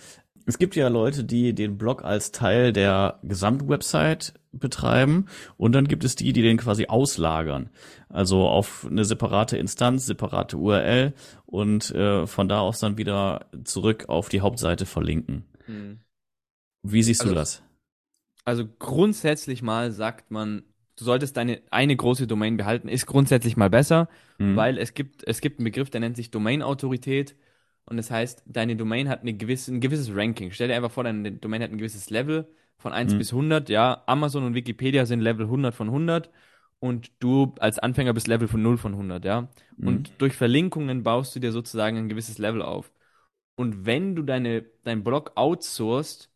Es 0.46 0.58
gibt 0.58 0.76
ja 0.76 0.88
Leute, 0.88 1.24
die 1.24 1.54
den 1.54 1.78
Blog 1.78 2.04
als 2.04 2.32
Teil 2.32 2.74
der 2.74 3.20
Gesamtwebsite 3.22 4.34
betreiben 4.52 5.28
und 5.58 5.74
dann 5.74 5.88
gibt 5.88 6.04
es 6.04 6.16
die, 6.16 6.34
die 6.34 6.42
den 6.42 6.58
quasi 6.58 6.88
auslagern. 6.88 7.70
Also 8.08 8.48
auf 8.48 8.88
eine 8.90 9.06
separate 9.06 9.58
Instanz, 9.58 10.08
separate 10.08 10.58
URL 10.58 11.14
und 11.46 11.92
äh, 11.92 12.26
von 12.26 12.50
da 12.50 12.62
aus 12.62 12.80
dann 12.80 12.98
wieder 12.98 13.46
zurück 13.64 14.06
auf 14.08 14.30
die 14.30 14.42
Hauptseite 14.42 14.88
verlinken. 14.88 15.46
Hm. 15.66 16.00
Wie 16.82 17.04
siehst 17.04 17.22
also, 17.22 17.34
du 17.34 17.40
das? 17.40 17.62
Also 18.44 18.64
grundsätzlich 18.80 19.62
mal 19.62 19.92
sagt 19.92 20.32
man, 20.32 20.64
du 21.00 21.06
solltest 21.06 21.38
deine 21.38 21.62
eine 21.72 21.96
große 21.96 22.28
Domain 22.28 22.58
behalten, 22.58 22.90
ist 22.90 23.06
grundsätzlich 23.06 23.58
mal 23.58 23.70
besser, 23.70 24.10
mhm. 24.38 24.56
weil 24.56 24.78
es 24.78 24.94
gibt, 24.94 25.28
es 25.28 25.42
gibt 25.42 25.60
einen 25.60 25.66
Begriff, 25.66 25.90
der 25.90 26.02
nennt 26.02 26.18
sich 26.18 26.32
Domain-Autorität. 26.32 27.36
Und 27.86 27.98
das 27.98 28.12
heißt, 28.12 28.44
deine 28.46 28.76
Domain 28.76 29.10
hat 29.10 29.22
eine 29.22 29.34
gewisse, 29.34 29.74
ein 29.74 29.80
gewisses 29.80 30.14
Ranking. 30.14 30.52
Stell 30.52 30.68
dir 30.68 30.76
einfach 30.76 30.92
vor, 30.92 31.04
deine 31.04 31.32
Domain 31.32 31.64
hat 31.64 31.72
ein 31.72 31.78
gewisses 31.78 32.10
Level 32.10 32.48
von 32.78 32.94
1 32.94 33.14
mhm. 33.14 33.18
bis 33.18 33.32
100. 33.32 33.70
Ja, 33.70 34.04
Amazon 34.06 34.44
und 34.44 34.54
Wikipedia 34.54 35.06
sind 35.06 35.22
Level 35.22 35.46
100 35.46 35.74
von 35.74 35.88
100 35.88 36.30
und 36.80 37.12
du 37.20 37.56
als 37.60 37.80
Anfänger 37.80 38.14
bist 38.14 38.28
Level 38.28 38.48
von 38.48 38.62
0 38.62 38.78
von 38.78 38.94
100, 38.94 39.26
ja. 39.26 39.50
Mhm. 39.78 39.88
Und 39.88 40.12
durch 40.18 40.36
Verlinkungen 40.36 41.04
baust 41.04 41.36
du 41.36 41.40
dir 41.40 41.52
sozusagen 41.52 41.98
ein 41.98 42.10
gewisses 42.10 42.38
Level 42.38 42.62
auf. 42.62 42.92
Und 43.56 43.86
wenn 43.86 44.16
du 44.16 44.24
deine, 44.24 44.66
dein 44.84 45.04
Blog 45.04 45.34
outsourcest, 45.36 46.30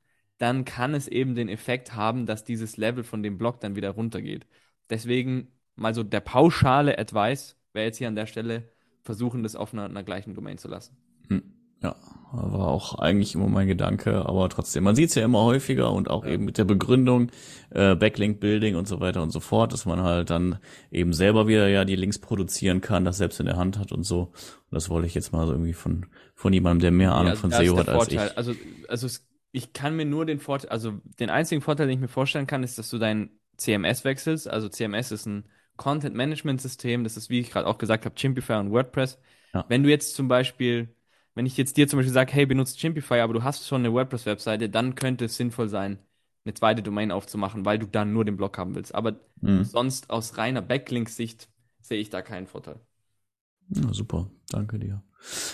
dann 0.44 0.66
kann 0.66 0.94
es 0.94 1.08
eben 1.08 1.36
den 1.36 1.48
Effekt 1.48 1.96
haben, 1.96 2.26
dass 2.26 2.44
dieses 2.44 2.76
Level 2.76 3.06
von 3.06 3.24
dem 3.24 3.38
Blog 3.38 3.62
dann 3.62 3.78
wieder 3.78 3.92
runtergeht. 3.92 4.46
Deswegen 4.90 5.48
mal 5.78 5.94
so 5.94 6.04
der 6.04 6.20
pauschale 6.20 7.00
Advice, 7.00 7.56
wäre 7.72 7.86
jetzt 7.86 7.98
hier 7.98 8.10
an 8.10 8.16
der 8.16 8.26
Stelle 8.26 8.70
versuchen, 9.04 9.42
das 9.42 9.56
auf 9.56 9.72
einer, 9.72 9.86
einer 9.86 10.04
gleichen 10.04 10.34
Domain 10.34 10.58
zu 10.58 10.68
lassen. 10.68 10.98
Hm. 11.30 11.44
Ja, 11.82 11.96
war 12.34 12.68
auch 12.68 13.00
eigentlich 13.00 13.36
immer 13.36 13.48
mein 13.48 13.68
Gedanke, 13.68 14.26
aber 14.26 14.50
trotzdem, 14.50 14.84
man 14.84 14.96
sieht 14.96 15.10
es 15.10 15.16
ja 15.16 15.24
immer 15.24 15.44
häufiger 15.44 15.94
und 15.94 16.10
auch 16.10 16.26
ja. 16.26 16.32
eben 16.32 16.44
mit 16.44 16.58
der 16.58 16.66
Begründung, 16.66 17.32
äh, 17.70 17.96
Backlink-Building 17.96 18.76
und 18.76 18.86
so 18.86 19.00
weiter 19.00 19.24
und 19.24 19.30
so 19.30 19.40
fort, 19.40 19.72
dass 19.72 19.86
man 19.86 20.02
halt 20.02 20.30
dann 20.30 20.60
eben 20.92 21.14
selber 21.14 21.48
wieder 21.48 21.70
ja 21.70 21.86
die 21.86 21.96
Links 21.96 22.20
produzieren 22.20 22.82
kann, 22.82 23.06
das 23.06 23.18
selbst 23.18 23.40
in 23.40 23.46
der 23.46 23.56
Hand 23.56 23.80
hat 23.80 23.94
und 23.94 24.04
so. 24.04 24.24
Und 24.24 24.72
das 24.72 24.90
wollte 24.90 25.08
ich 25.08 25.14
jetzt 25.14 25.32
mal 25.32 25.46
so 25.46 25.54
irgendwie 25.54 25.74
von, 25.74 26.06
von 26.36 26.52
jemandem, 26.52 26.82
der 26.82 26.92
mehr 26.92 27.16
Ahnung 27.16 27.34
ja, 27.34 27.36
von 27.36 27.52
SEO 27.52 27.78
hat 27.78 27.88
als 27.88 28.12
ich. 28.12 28.20
Also, 28.20 28.54
also 28.90 29.08
es, 29.08 29.26
ich 29.54 29.72
kann 29.72 29.96
mir 29.96 30.06
nur 30.06 30.26
den 30.26 30.40
Vorteil, 30.40 30.70
also 30.70 31.00
den 31.20 31.30
einzigen 31.30 31.62
Vorteil, 31.62 31.88
den 31.88 31.96
ich 31.96 32.02
mir 32.02 32.10
vorstellen 32.10 32.48
kann, 32.48 32.64
ist, 32.64 32.78
dass 32.78 32.90
du 32.90 32.98
dein 32.98 33.30
CMS 33.56 34.04
wechselst. 34.04 34.50
Also 34.50 34.68
CMS 34.68 35.12
ist 35.12 35.26
ein 35.26 35.46
Content 35.78 36.16
Management 36.16 36.62
System, 36.62 37.06
das 37.06 37.16
ist, 37.16 37.30
wie 37.30 37.40
ich 37.40 37.52
gerade 37.52 37.68
auch 37.68 37.78
gesagt 37.78 38.04
habe, 38.04 38.16
Chimpify 38.16 38.54
und 38.54 38.72
WordPress. 38.72 39.18
Ja. 39.54 39.64
Wenn 39.70 39.84
du 39.84 39.90
jetzt 39.90 40.16
zum 40.16 40.28
Beispiel 40.28 40.94
wenn 41.36 41.46
ich 41.46 41.58
jetzt 41.58 41.78
dir 41.78 41.88
zum 41.88 41.98
Beispiel 41.98 42.14
sage, 42.14 42.34
hey, 42.34 42.46
benutzt 42.46 42.80
Chimpify, 42.80 43.20
aber 43.20 43.34
du 43.34 43.44
hast 43.44 43.68
schon 43.68 43.82
eine 43.82 43.94
WordPress-Webseite, 43.94 44.70
dann 44.70 44.96
könnte 44.96 45.26
es 45.26 45.36
sinnvoll 45.36 45.68
sein, 45.68 45.98
eine 46.46 46.54
zweite 46.54 46.84
Domain 46.84 47.12
aufzumachen, 47.12 47.66
weil 47.66 47.80
du 47.80 47.88
dann 47.88 48.14
nur 48.14 48.26
den 48.26 48.38
Blog 48.38 48.58
haben 48.58 48.76
willst. 48.76 48.94
Aber 48.94 49.16
mhm. 49.42 49.64
sonst 49.64 50.10
aus 50.10 50.38
reiner 50.38 50.62
Backlink-Sicht 50.62 51.50
sehe 51.82 52.00
ich 52.00 52.10
da 52.10 52.22
keinen 52.22 52.48
Vorteil. 52.48 52.80
Ja, 53.70 53.94
super, 53.94 54.30
danke 54.50 54.78
dir. 54.78 55.02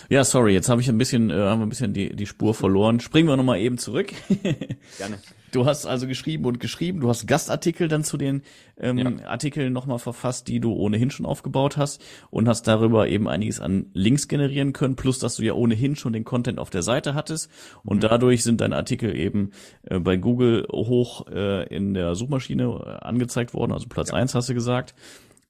Ja, 0.10 0.24
sorry, 0.24 0.54
jetzt 0.54 0.70
habe 0.70 0.82
ich 0.82 0.90
ein 0.90 0.98
bisschen, 0.98 1.30
äh, 1.30 1.34
haben 1.34 1.60
wir 1.60 1.66
ein 1.66 1.70
bisschen 1.70 1.94
die, 1.94 2.16
die 2.16 2.26
Spur 2.26 2.54
verloren. 2.54 3.00
Springen 3.00 3.28
wir 3.28 3.38
nochmal 3.38 3.60
eben 3.60 3.78
zurück. 3.78 4.12
Gerne. 4.98 5.20
Du 5.52 5.66
hast 5.66 5.86
also 5.86 6.08
geschrieben 6.08 6.46
und 6.46 6.60
geschrieben, 6.60 7.00
du 7.00 7.10
hast 7.10 7.28
Gastartikel 7.28 7.88
dann 7.88 8.04
zu 8.04 8.18
den 8.18 8.44
ähm, 8.78 8.98
ja. 8.98 9.26
Artikeln 9.26 9.74
nochmal 9.74 10.00
verfasst, 10.00 10.48
die 10.48 10.60
du 10.60 10.74
ohnehin 10.74 11.10
schon 11.10 11.26
aufgebaut 11.26 11.78
hast 11.78 12.04
und 12.30 12.48
hast 12.48 12.68
darüber 12.68 13.08
eben 13.08 13.28
einiges 13.28 13.60
an 13.60 13.88
Links 13.94 14.28
generieren 14.28 14.74
können, 14.74 14.96
plus 14.96 15.20
dass 15.20 15.38
du 15.38 15.44
ja 15.44 15.54
ohnehin 15.54 15.96
schon 15.96 16.14
den 16.14 16.24
Content 16.24 16.60
auf 16.60 16.70
der 16.70 16.84
Seite 16.84 17.16
hattest 17.16 17.50
und 17.84 17.98
mhm. 17.98 18.02
dadurch 18.02 18.44
sind 18.44 18.62
deine 18.62 18.76
Artikel 18.76 19.16
eben 19.16 19.52
äh, 19.84 20.00
bei 20.00 20.18
Google 20.18 20.68
hoch 20.72 21.28
äh, 21.28 21.68
in 21.76 21.94
der 21.94 22.16
Suchmaschine 22.16 22.64
äh, 22.64 23.06
angezeigt 23.06 23.54
worden, 23.54 23.72
also 23.72 23.88
Platz 23.88 24.10
ja. 24.10 24.16
eins 24.16 24.36
hast 24.36 24.50
du 24.50 24.54
gesagt. 24.54 24.94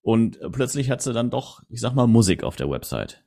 Und 0.02 0.40
plötzlich 0.54 0.90
hat 0.90 1.02
sie 1.02 1.12
dann 1.12 1.30
doch, 1.30 1.62
ich 1.68 1.82
sag 1.82 1.94
mal, 1.94 2.08
Musik 2.08 2.44
auf 2.44 2.56
der 2.56 2.70
Website. 2.70 3.22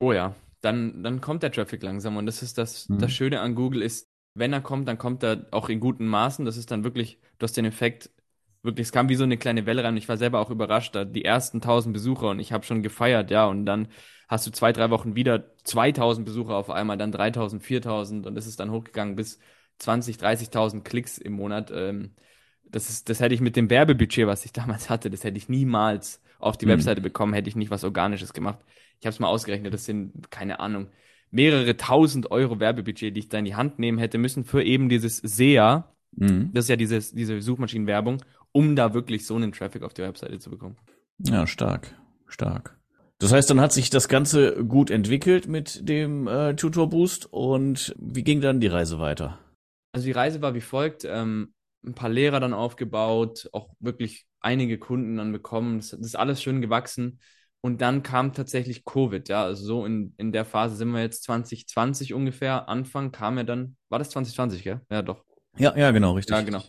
Oh 0.00 0.12
ja, 0.12 0.34
dann, 0.60 1.02
dann 1.02 1.20
kommt 1.20 1.42
der 1.42 1.52
Traffic 1.52 1.82
langsam 1.82 2.16
und 2.16 2.26
das 2.26 2.42
ist 2.42 2.58
das, 2.58 2.88
mhm. 2.88 2.98
das 2.98 3.12
Schöne 3.12 3.40
an 3.40 3.54
Google 3.54 3.82
ist, 3.82 4.08
wenn 4.34 4.52
er 4.52 4.60
kommt, 4.60 4.86
dann 4.88 4.98
kommt 4.98 5.22
er 5.22 5.46
auch 5.50 5.68
in 5.68 5.80
guten 5.80 6.06
Maßen. 6.06 6.44
Das 6.44 6.56
ist 6.56 6.70
dann 6.70 6.84
wirklich, 6.84 7.18
du 7.38 7.44
hast 7.44 7.56
den 7.56 7.64
Effekt, 7.64 8.10
wirklich, 8.62 8.86
es 8.86 8.92
kam 8.92 9.08
wie 9.08 9.16
so 9.16 9.24
eine 9.24 9.36
kleine 9.38 9.66
Welle 9.66 9.82
rein. 9.84 9.96
Ich 9.96 10.08
war 10.08 10.16
selber 10.16 10.40
auch 10.40 10.50
überrascht, 10.50 10.94
da 10.94 11.04
die 11.04 11.24
ersten 11.24 11.60
1000 11.60 11.92
Besucher 11.92 12.30
und 12.30 12.38
ich 12.38 12.52
habe 12.52 12.64
schon 12.64 12.82
gefeiert, 12.82 13.30
ja, 13.30 13.46
und 13.46 13.66
dann 13.66 13.88
hast 14.28 14.46
du 14.46 14.50
zwei, 14.52 14.72
drei 14.72 14.90
Wochen 14.90 15.16
wieder 15.16 15.56
2000 15.64 16.24
Besucher 16.26 16.54
auf 16.56 16.70
einmal, 16.70 16.96
dann 16.98 17.12
3000, 17.12 17.62
4000 17.62 18.26
und 18.26 18.36
es 18.36 18.46
ist 18.46 18.60
dann 18.60 18.70
hochgegangen 18.70 19.16
bis 19.16 19.38
20, 19.78 20.18
30.000 20.18 20.84
Klicks 20.84 21.18
im 21.18 21.32
Monat. 21.32 21.70
Ähm, 21.74 22.14
das 22.70 22.88
ist, 22.88 23.08
das 23.08 23.20
hätte 23.20 23.34
ich 23.34 23.40
mit 23.40 23.56
dem 23.56 23.70
Werbebudget, 23.70 24.26
was 24.26 24.44
ich 24.44 24.52
damals 24.52 24.90
hatte, 24.90 25.10
das 25.10 25.24
hätte 25.24 25.38
ich 25.38 25.48
niemals 25.48 26.20
auf 26.38 26.56
die 26.56 26.66
mhm. 26.66 26.70
Webseite 26.70 27.00
bekommen, 27.00 27.32
hätte 27.32 27.48
ich 27.48 27.56
nicht 27.56 27.70
was 27.70 27.84
Organisches 27.84 28.32
gemacht. 28.32 28.58
Ich 29.00 29.06
habe 29.06 29.12
es 29.12 29.20
mal 29.20 29.28
ausgerechnet, 29.28 29.72
das 29.72 29.84
sind, 29.84 30.30
keine 30.30 30.60
Ahnung, 30.60 30.88
mehrere 31.30 31.76
tausend 31.76 32.30
Euro 32.30 32.60
Werbebudget, 32.60 33.14
die 33.14 33.20
ich 33.20 33.28
da 33.28 33.38
in 33.38 33.44
die 33.44 33.54
Hand 33.54 33.78
nehmen 33.78 33.98
hätte 33.98 34.18
müssen 34.18 34.44
für 34.44 34.62
eben 34.62 34.88
dieses 34.88 35.18
SEA. 35.18 35.92
Mhm. 36.16 36.50
Das 36.52 36.64
ist 36.64 36.68
ja 36.68 36.76
dieses, 36.76 37.12
diese 37.12 37.40
Suchmaschinenwerbung, 37.40 38.22
um 38.52 38.76
da 38.76 38.94
wirklich 38.94 39.26
so 39.26 39.36
einen 39.36 39.52
Traffic 39.52 39.82
auf 39.82 39.94
die 39.94 40.02
Webseite 40.02 40.38
zu 40.38 40.50
bekommen. 40.50 40.76
Ja, 41.18 41.46
stark, 41.46 41.94
stark. 42.26 42.78
Das 43.18 43.32
heißt, 43.32 43.50
dann 43.50 43.60
hat 43.60 43.72
sich 43.72 43.90
das 43.90 44.08
Ganze 44.08 44.64
gut 44.64 44.90
entwickelt 44.90 45.48
mit 45.48 45.88
dem 45.88 46.28
äh, 46.28 46.54
Tutor 46.54 46.88
Boost 46.88 47.26
und 47.32 47.94
wie 47.98 48.22
ging 48.22 48.40
dann 48.40 48.60
die 48.60 48.68
Reise 48.68 49.00
weiter? 49.00 49.38
Also 49.92 50.06
die 50.06 50.12
Reise 50.12 50.40
war 50.40 50.54
wie 50.54 50.60
folgt: 50.60 51.04
ähm, 51.04 51.52
ein 51.84 51.94
paar 51.94 52.10
Lehrer 52.10 52.40
dann 52.40 52.54
aufgebaut, 52.54 53.48
auch 53.52 53.70
wirklich 53.80 54.26
einige 54.40 54.78
Kunden 54.78 55.16
dann 55.16 55.32
bekommen. 55.32 55.78
Das, 55.78 55.90
das 55.90 56.00
ist 56.00 56.16
alles 56.16 56.42
schön 56.42 56.60
gewachsen. 56.60 57.20
Und 57.60 57.80
dann 57.80 58.02
kam 58.02 58.32
tatsächlich 58.32 58.84
Covid, 58.84 59.28
ja, 59.28 59.42
also 59.42 59.64
so 59.64 59.84
in, 59.84 60.14
in 60.16 60.30
der 60.30 60.44
Phase 60.44 60.76
sind 60.76 60.90
wir 60.90 61.00
jetzt 61.00 61.24
2020 61.24 62.14
ungefähr. 62.14 62.68
Anfang 62.68 63.10
kam 63.10 63.36
ja 63.36 63.42
dann, 63.42 63.76
war 63.88 63.98
das 63.98 64.10
2020, 64.10 64.62
gell? 64.62 64.80
Ja, 64.90 65.02
doch. 65.02 65.24
Ja, 65.56 65.76
ja, 65.76 65.90
genau, 65.90 66.12
richtig. 66.12 66.36
Ja, 66.36 66.42
genau. 66.42 66.62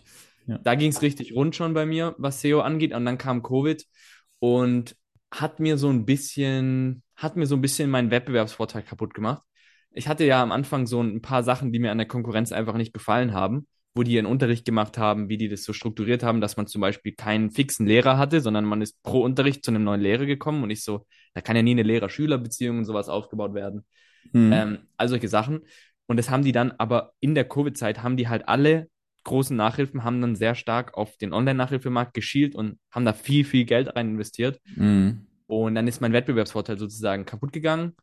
Ja. 0.47 0.57
Da 0.57 0.73
ging 0.73 0.89
es 0.89 1.03
richtig 1.03 1.35
rund 1.35 1.55
schon 1.55 1.75
bei 1.75 1.85
mir, 1.85 2.15
was 2.17 2.41
SEO 2.41 2.61
angeht. 2.61 2.93
Und 2.93 3.05
dann 3.05 3.19
kam 3.19 3.43
Covid 3.43 3.85
und 4.39 4.95
hat 5.29 5.59
mir 5.59 5.77
so 5.77 5.89
ein 5.89 6.05
bisschen, 6.05 7.03
hat 7.15 7.35
mir 7.35 7.45
so 7.45 7.55
ein 7.55 7.61
bisschen 7.61 7.91
meinen 7.91 8.09
Wettbewerbsvorteil 8.09 8.81
kaputt 8.81 9.13
gemacht. 9.13 9.43
Ich 9.91 10.07
hatte 10.07 10.25
ja 10.25 10.41
am 10.41 10.51
Anfang 10.51 10.87
so 10.87 11.01
ein 11.01 11.21
paar 11.21 11.43
Sachen, 11.43 11.71
die 11.71 11.77
mir 11.77 11.91
an 11.91 11.99
der 11.99 12.07
Konkurrenz 12.07 12.51
einfach 12.51 12.75
nicht 12.75 12.93
gefallen 12.93 13.33
haben 13.33 13.67
wo 13.95 14.03
die 14.03 14.13
ihren 14.13 14.25
Unterricht 14.25 14.65
gemacht 14.65 14.97
haben, 14.97 15.29
wie 15.29 15.37
die 15.37 15.49
das 15.49 15.63
so 15.63 15.73
strukturiert 15.73 16.23
haben, 16.23 16.41
dass 16.41 16.57
man 16.57 16.67
zum 16.67 16.81
Beispiel 16.81 17.13
keinen 17.13 17.49
fixen 17.49 17.87
Lehrer 17.87 18.17
hatte, 18.17 18.41
sondern 18.41 18.65
man 18.65 18.81
ist 18.81 19.01
pro 19.03 19.21
Unterricht 19.21 19.65
zu 19.65 19.71
einem 19.71 19.83
neuen 19.83 20.01
Lehrer 20.01 20.25
gekommen 20.25 20.63
und 20.63 20.69
ich 20.69 20.83
so, 20.83 21.05
da 21.33 21.41
kann 21.41 21.55
ja 21.55 21.61
nie 21.61 21.71
eine 21.71 21.83
Lehrer-Schüler-Beziehung 21.83 22.79
und 22.79 22.85
sowas 22.85 23.09
aufgebaut 23.09 23.53
werden. 23.53 23.85
Mhm. 24.31 24.51
Ähm, 24.53 24.77
all 24.97 25.09
solche 25.09 25.27
Sachen. 25.27 25.61
Und 26.07 26.17
das 26.17 26.29
haben 26.29 26.43
die 26.43 26.51
dann, 26.51 26.71
aber 26.77 27.13
in 27.19 27.35
der 27.35 27.47
Covid-Zeit 27.47 28.03
haben 28.03 28.17
die 28.17 28.27
halt 28.27 28.47
alle 28.47 28.87
großen 29.23 29.55
Nachhilfen, 29.55 30.03
haben 30.03 30.21
dann 30.21 30.35
sehr 30.35 30.55
stark 30.55 30.95
auf 30.95 31.17
den 31.17 31.33
Online-Nachhilfemarkt 31.33 32.13
geschielt 32.13 32.55
und 32.55 32.79
haben 32.91 33.05
da 33.05 33.13
viel, 33.13 33.43
viel 33.43 33.65
Geld 33.65 33.95
rein 33.95 34.09
investiert. 34.09 34.59
Mhm. 34.75 35.27
Und 35.47 35.75
dann 35.75 35.87
ist 35.87 36.01
mein 36.01 36.13
Wettbewerbsvorteil 36.13 36.77
sozusagen 36.77 37.25
kaputt 37.25 37.53
gegangen. 37.53 37.93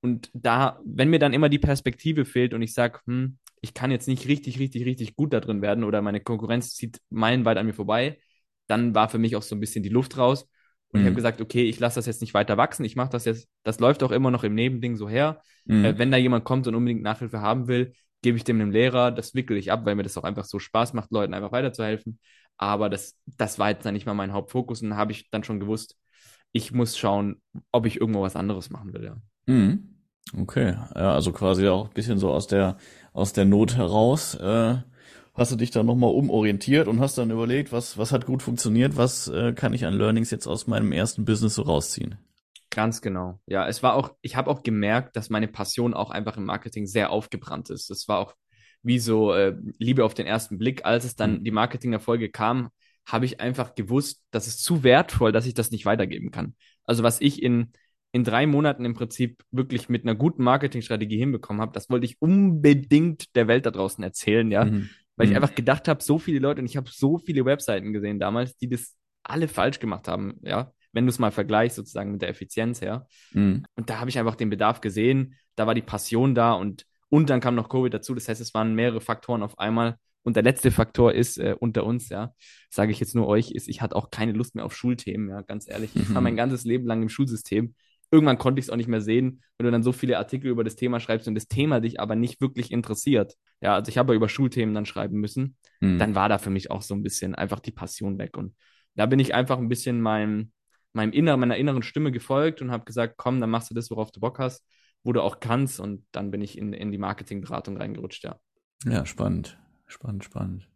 Und 0.00 0.30
da, 0.32 0.80
wenn 0.84 1.10
mir 1.10 1.18
dann 1.18 1.32
immer 1.32 1.48
die 1.48 1.58
Perspektive 1.58 2.24
fehlt 2.24 2.54
und 2.54 2.62
ich 2.62 2.72
sage, 2.72 3.00
hm, 3.06 3.38
ich 3.60 3.74
kann 3.74 3.90
jetzt 3.90 4.08
nicht 4.08 4.26
richtig, 4.26 4.58
richtig, 4.58 4.84
richtig 4.84 5.16
gut 5.16 5.32
da 5.32 5.40
drin 5.40 5.62
werden 5.62 5.84
oder 5.84 6.02
meine 6.02 6.20
Konkurrenz 6.20 6.74
zieht 6.74 7.00
meilenweit 7.10 7.58
an 7.58 7.66
mir 7.66 7.74
vorbei, 7.74 8.18
dann 8.66 8.94
war 8.94 9.08
für 9.08 9.18
mich 9.18 9.36
auch 9.36 9.42
so 9.42 9.54
ein 9.54 9.60
bisschen 9.60 9.82
die 9.82 9.88
Luft 9.88 10.16
raus. 10.16 10.48
Und 10.88 11.00
mhm. 11.00 11.00
ich 11.00 11.06
habe 11.06 11.16
gesagt, 11.16 11.40
okay, 11.40 11.64
ich 11.64 11.78
lasse 11.78 11.96
das 11.96 12.06
jetzt 12.06 12.20
nicht 12.20 12.34
weiter 12.34 12.56
wachsen. 12.56 12.84
Ich 12.84 12.96
mache 12.96 13.10
das 13.10 13.24
jetzt, 13.24 13.48
das 13.62 13.80
läuft 13.80 14.02
auch 14.02 14.10
immer 14.10 14.30
noch 14.30 14.44
im 14.44 14.54
Nebending 14.54 14.96
so 14.96 15.08
her. 15.08 15.42
Mhm. 15.64 15.84
Äh, 15.84 15.98
wenn 15.98 16.10
da 16.10 16.16
jemand 16.16 16.44
kommt 16.44 16.66
und 16.66 16.74
unbedingt 16.74 17.02
Nachhilfe 17.02 17.40
haben 17.40 17.68
will, 17.68 17.92
gebe 18.22 18.36
ich 18.36 18.44
dem 18.44 18.60
einem 18.60 18.70
Lehrer, 18.70 19.10
das 19.10 19.34
wickel 19.34 19.56
ich 19.56 19.72
ab, 19.72 19.84
weil 19.84 19.94
mir 19.94 20.02
das 20.02 20.16
auch 20.18 20.24
einfach 20.24 20.44
so 20.44 20.58
Spaß 20.58 20.92
macht, 20.94 21.10
Leuten 21.10 21.34
einfach 21.34 21.52
weiterzuhelfen. 21.52 22.18
Aber 22.56 22.90
das, 22.90 23.16
das 23.26 23.58
war 23.58 23.70
jetzt 23.70 23.84
dann 23.84 23.94
nicht 23.94 24.06
mal 24.06 24.14
mein 24.14 24.32
Hauptfokus 24.32 24.82
und 24.82 24.96
habe 24.96 25.12
ich 25.12 25.30
dann 25.30 25.44
schon 25.44 25.60
gewusst, 25.60 25.96
ich 26.52 26.72
muss 26.72 26.98
schauen, 26.98 27.40
ob 27.72 27.86
ich 27.86 28.00
irgendwo 28.00 28.22
was 28.22 28.36
anderes 28.36 28.70
machen 28.70 28.92
will, 28.92 29.04
ja. 29.04 29.16
Mhm. 29.46 29.89
Okay, 30.36 30.76
ja, 30.94 31.14
also 31.14 31.32
quasi 31.32 31.66
auch 31.68 31.88
ein 31.88 31.94
bisschen 31.94 32.18
so 32.18 32.30
aus 32.30 32.46
der 32.46 32.76
aus 33.12 33.32
der 33.32 33.44
Not 33.44 33.76
heraus. 33.76 34.34
Äh, 34.36 34.76
hast 35.34 35.52
du 35.52 35.56
dich 35.56 35.70
dann 35.70 35.86
nochmal 35.86 36.10
umorientiert 36.10 36.86
und 36.86 37.00
hast 37.00 37.18
dann 37.18 37.30
überlegt, 37.30 37.72
was 37.72 37.98
was 37.98 38.12
hat 38.12 38.26
gut 38.26 38.42
funktioniert, 38.42 38.96
was 38.96 39.28
äh, 39.28 39.52
kann 39.52 39.72
ich 39.72 39.86
an 39.86 39.94
Learnings 39.94 40.30
jetzt 40.30 40.46
aus 40.46 40.66
meinem 40.66 40.92
ersten 40.92 41.24
Business 41.24 41.56
so 41.56 41.62
rausziehen? 41.62 42.18
Ganz 42.70 43.02
genau. 43.02 43.40
Ja, 43.46 43.66
es 43.66 43.82
war 43.82 43.94
auch, 43.94 44.14
ich 44.20 44.36
habe 44.36 44.48
auch 44.48 44.62
gemerkt, 44.62 45.16
dass 45.16 45.28
meine 45.28 45.48
Passion 45.48 45.92
auch 45.92 46.10
einfach 46.10 46.36
im 46.36 46.44
Marketing 46.44 46.86
sehr 46.86 47.10
aufgebrannt 47.10 47.68
ist. 47.68 47.90
Es 47.90 48.06
war 48.06 48.18
auch 48.20 48.34
wie 48.82 49.00
so 49.00 49.32
äh, 49.34 49.56
Liebe 49.78 50.04
auf 50.04 50.14
den 50.14 50.26
ersten 50.26 50.56
Blick. 50.56 50.84
Als 50.84 51.04
es 51.04 51.16
dann 51.16 51.38
mhm. 51.38 51.44
die 51.44 51.50
Marketing-Erfolge 51.50 52.30
kam, 52.30 52.70
habe 53.06 53.24
ich 53.24 53.40
einfach 53.40 53.74
gewusst, 53.74 54.22
das 54.30 54.46
ist 54.46 54.62
zu 54.62 54.84
wertvoll, 54.84 55.32
dass 55.32 55.46
ich 55.46 55.54
das 55.54 55.72
nicht 55.72 55.84
weitergeben 55.84 56.30
kann. 56.30 56.54
Also 56.84 57.02
was 57.02 57.20
ich 57.20 57.42
in 57.42 57.72
in 58.12 58.24
drei 58.24 58.46
Monaten 58.46 58.84
im 58.84 58.94
Prinzip 58.94 59.44
wirklich 59.50 59.88
mit 59.88 60.04
einer 60.04 60.14
guten 60.14 60.42
Marketingstrategie 60.42 61.18
hinbekommen 61.18 61.62
habe, 61.62 61.72
das 61.72 61.90
wollte 61.90 62.06
ich 62.06 62.20
unbedingt 62.20 63.34
der 63.36 63.46
Welt 63.46 63.66
da 63.66 63.70
draußen 63.70 64.02
erzählen, 64.02 64.50
ja. 64.50 64.64
Mhm. 64.64 64.90
Weil 65.16 65.26
ich 65.26 65.30
mhm. 65.30 65.36
einfach 65.36 65.54
gedacht 65.54 65.86
habe, 65.86 66.02
so 66.02 66.18
viele 66.18 66.40
Leute, 66.40 66.60
und 66.60 66.66
ich 66.66 66.76
habe 66.76 66.90
so 66.90 67.18
viele 67.18 67.44
Webseiten 67.44 67.92
gesehen 67.92 68.18
damals, 68.18 68.56
die 68.56 68.68
das 68.68 68.96
alle 69.22 69.48
falsch 69.48 69.78
gemacht 69.78 70.08
haben, 70.08 70.34
ja. 70.42 70.72
Wenn 70.92 71.06
du 71.06 71.10
es 71.10 71.20
mal 71.20 71.30
vergleichst, 71.30 71.76
sozusagen 71.76 72.10
mit 72.10 72.22
der 72.22 72.30
Effizienz 72.30 72.80
her. 72.80 73.06
Mhm. 73.32 73.64
Und 73.76 73.90
da 73.90 74.00
habe 74.00 74.10
ich 74.10 74.18
einfach 74.18 74.34
den 74.34 74.50
Bedarf 74.50 74.80
gesehen, 74.80 75.36
da 75.54 75.68
war 75.68 75.74
die 75.74 75.82
Passion 75.82 76.34
da 76.34 76.54
und, 76.54 76.84
und 77.10 77.30
dann 77.30 77.40
kam 77.40 77.54
noch 77.54 77.68
Covid 77.68 77.94
dazu. 77.94 78.12
Das 78.12 78.28
heißt, 78.28 78.40
es 78.40 78.54
waren 78.54 78.74
mehrere 78.74 79.00
Faktoren 79.00 79.44
auf 79.44 79.56
einmal. 79.58 79.98
Und 80.22 80.34
der 80.34 80.42
letzte 80.42 80.72
Faktor 80.72 81.14
ist 81.14 81.38
äh, 81.38 81.54
unter 81.58 81.84
uns, 81.84 82.08
ja, 82.08 82.34
sage 82.70 82.90
ich 82.90 82.98
jetzt 82.98 83.14
nur 83.14 83.28
euch, 83.28 83.52
ist, 83.52 83.68
ich 83.68 83.80
hatte 83.80 83.94
auch 83.94 84.10
keine 84.10 84.32
Lust 84.32 84.54
mehr 84.56 84.64
auf 84.64 84.76
Schulthemen, 84.76 85.30
ja, 85.30 85.42
ganz 85.42 85.68
ehrlich. 85.68 85.94
Ich 85.94 86.12
war 86.12 86.20
mein 86.20 86.36
ganzes 86.36 86.64
Leben 86.64 86.86
lang 86.86 87.02
im 87.02 87.08
Schulsystem 87.08 87.74
irgendwann 88.10 88.38
konnte 88.38 88.58
ich 88.58 88.66
es 88.66 88.70
auch 88.70 88.76
nicht 88.76 88.88
mehr 88.88 89.00
sehen, 89.00 89.42
wenn 89.56 89.66
du 89.66 89.70
dann 89.70 89.82
so 89.82 89.92
viele 89.92 90.18
Artikel 90.18 90.50
über 90.50 90.64
das 90.64 90.76
Thema 90.76 91.00
schreibst 91.00 91.28
und 91.28 91.34
das 91.34 91.48
Thema 91.48 91.80
dich 91.80 92.00
aber 92.00 92.16
nicht 92.16 92.40
wirklich 92.40 92.72
interessiert. 92.72 93.34
Ja, 93.60 93.74
also 93.74 93.88
ich 93.88 93.98
habe 93.98 94.12
ja 94.12 94.16
über 94.16 94.28
Schulthemen 94.28 94.74
dann 94.74 94.86
schreiben 94.86 95.18
müssen. 95.20 95.56
Mhm. 95.80 95.98
Dann 95.98 96.14
war 96.14 96.28
da 96.28 96.38
für 96.38 96.50
mich 96.50 96.70
auch 96.70 96.82
so 96.82 96.94
ein 96.94 97.02
bisschen 97.02 97.34
einfach 97.34 97.60
die 97.60 97.70
Passion 97.70 98.18
weg. 98.18 98.36
Und 98.36 98.54
da 98.94 99.06
bin 99.06 99.20
ich 99.20 99.34
einfach 99.34 99.58
ein 99.58 99.68
bisschen 99.68 100.00
meinem, 100.00 100.52
meinem 100.92 101.12
inneren, 101.12 101.40
meiner 101.40 101.56
inneren 101.56 101.82
Stimme 101.82 102.10
gefolgt 102.10 102.62
und 102.62 102.70
habe 102.70 102.84
gesagt, 102.84 103.14
komm, 103.16 103.40
dann 103.40 103.50
machst 103.50 103.70
du 103.70 103.74
das, 103.74 103.90
worauf 103.90 104.10
du 104.10 104.20
Bock 104.20 104.38
hast, 104.38 104.64
wo 105.04 105.12
du 105.12 105.22
auch 105.22 105.38
kannst. 105.40 105.78
Und 105.78 106.04
dann 106.10 106.30
bin 106.30 106.40
ich 106.40 106.58
in, 106.58 106.72
in 106.72 106.90
die 106.90 106.98
Marketingberatung 106.98 107.76
reingerutscht, 107.76 108.24
ja. 108.24 108.40
Ja, 108.84 109.06
spannend. 109.06 109.58
Spannend, 109.86 110.24
spannend. 110.24 110.68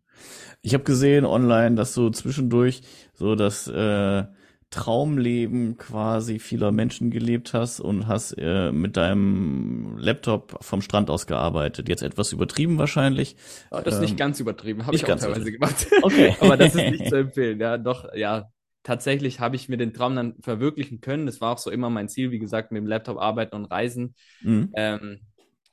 Ich 0.62 0.74
habe 0.74 0.84
gesehen 0.84 1.24
online, 1.24 1.74
dass 1.74 1.94
so 1.94 2.10
zwischendurch 2.10 2.82
so 3.14 3.34
das 3.34 3.66
äh, 3.66 4.24
Traumleben 4.70 5.76
quasi 5.76 6.38
vieler 6.38 6.72
Menschen 6.72 7.10
gelebt 7.10 7.54
hast 7.54 7.80
und 7.80 8.06
hast 8.06 8.32
äh, 8.32 8.72
mit 8.72 8.96
deinem 8.96 9.96
Laptop 9.98 10.58
vom 10.62 10.82
Strand 10.82 11.10
aus 11.10 11.26
gearbeitet. 11.26 11.88
Jetzt 11.88 12.02
etwas 12.02 12.32
übertrieben 12.32 12.78
wahrscheinlich. 12.78 13.36
Oh, 13.70 13.80
das 13.84 13.94
ist 13.94 14.00
ähm, 14.00 14.06
nicht 14.06 14.16
ganz 14.16 14.40
übertrieben, 14.40 14.86
habe 14.86 14.96
ich 14.96 15.04
auch 15.04 15.16
teilweise 15.16 15.52
gemacht. 15.52 15.86
Okay. 16.02 16.36
Aber 16.40 16.56
das 16.56 16.74
ist 16.74 16.90
nicht 16.90 17.08
zu 17.08 17.16
empfehlen. 17.16 17.60
Ja, 17.60 17.78
doch, 17.78 18.14
ja. 18.14 18.50
Tatsächlich 18.82 19.40
habe 19.40 19.56
ich 19.56 19.68
mir 19.70 19.78
den 19.78 19.94
Traum 19.94 20.14
dann 20.14 20.34
verwirklichen 20.42 21.00
können. 21.00 21.24
Das 21.24 21.40
war 21.40 21.52
auch 21.52 21.58
so 21.58 21.70
immer 21.70 21.88
mein 21.88 22.08
Ziel, 22.08 22.30
wie 22.30 22.38
gesagt, 22.38 22.70
mit 22.70 22.80
dem 22.80 22.86
Laptop 22.86 23.18
arbeiten 23.18 23.56
und 23.56 23.64
reisen. 23.64 24.14
Mhm. 24.42 24.70
Ähm, 24.74 25.20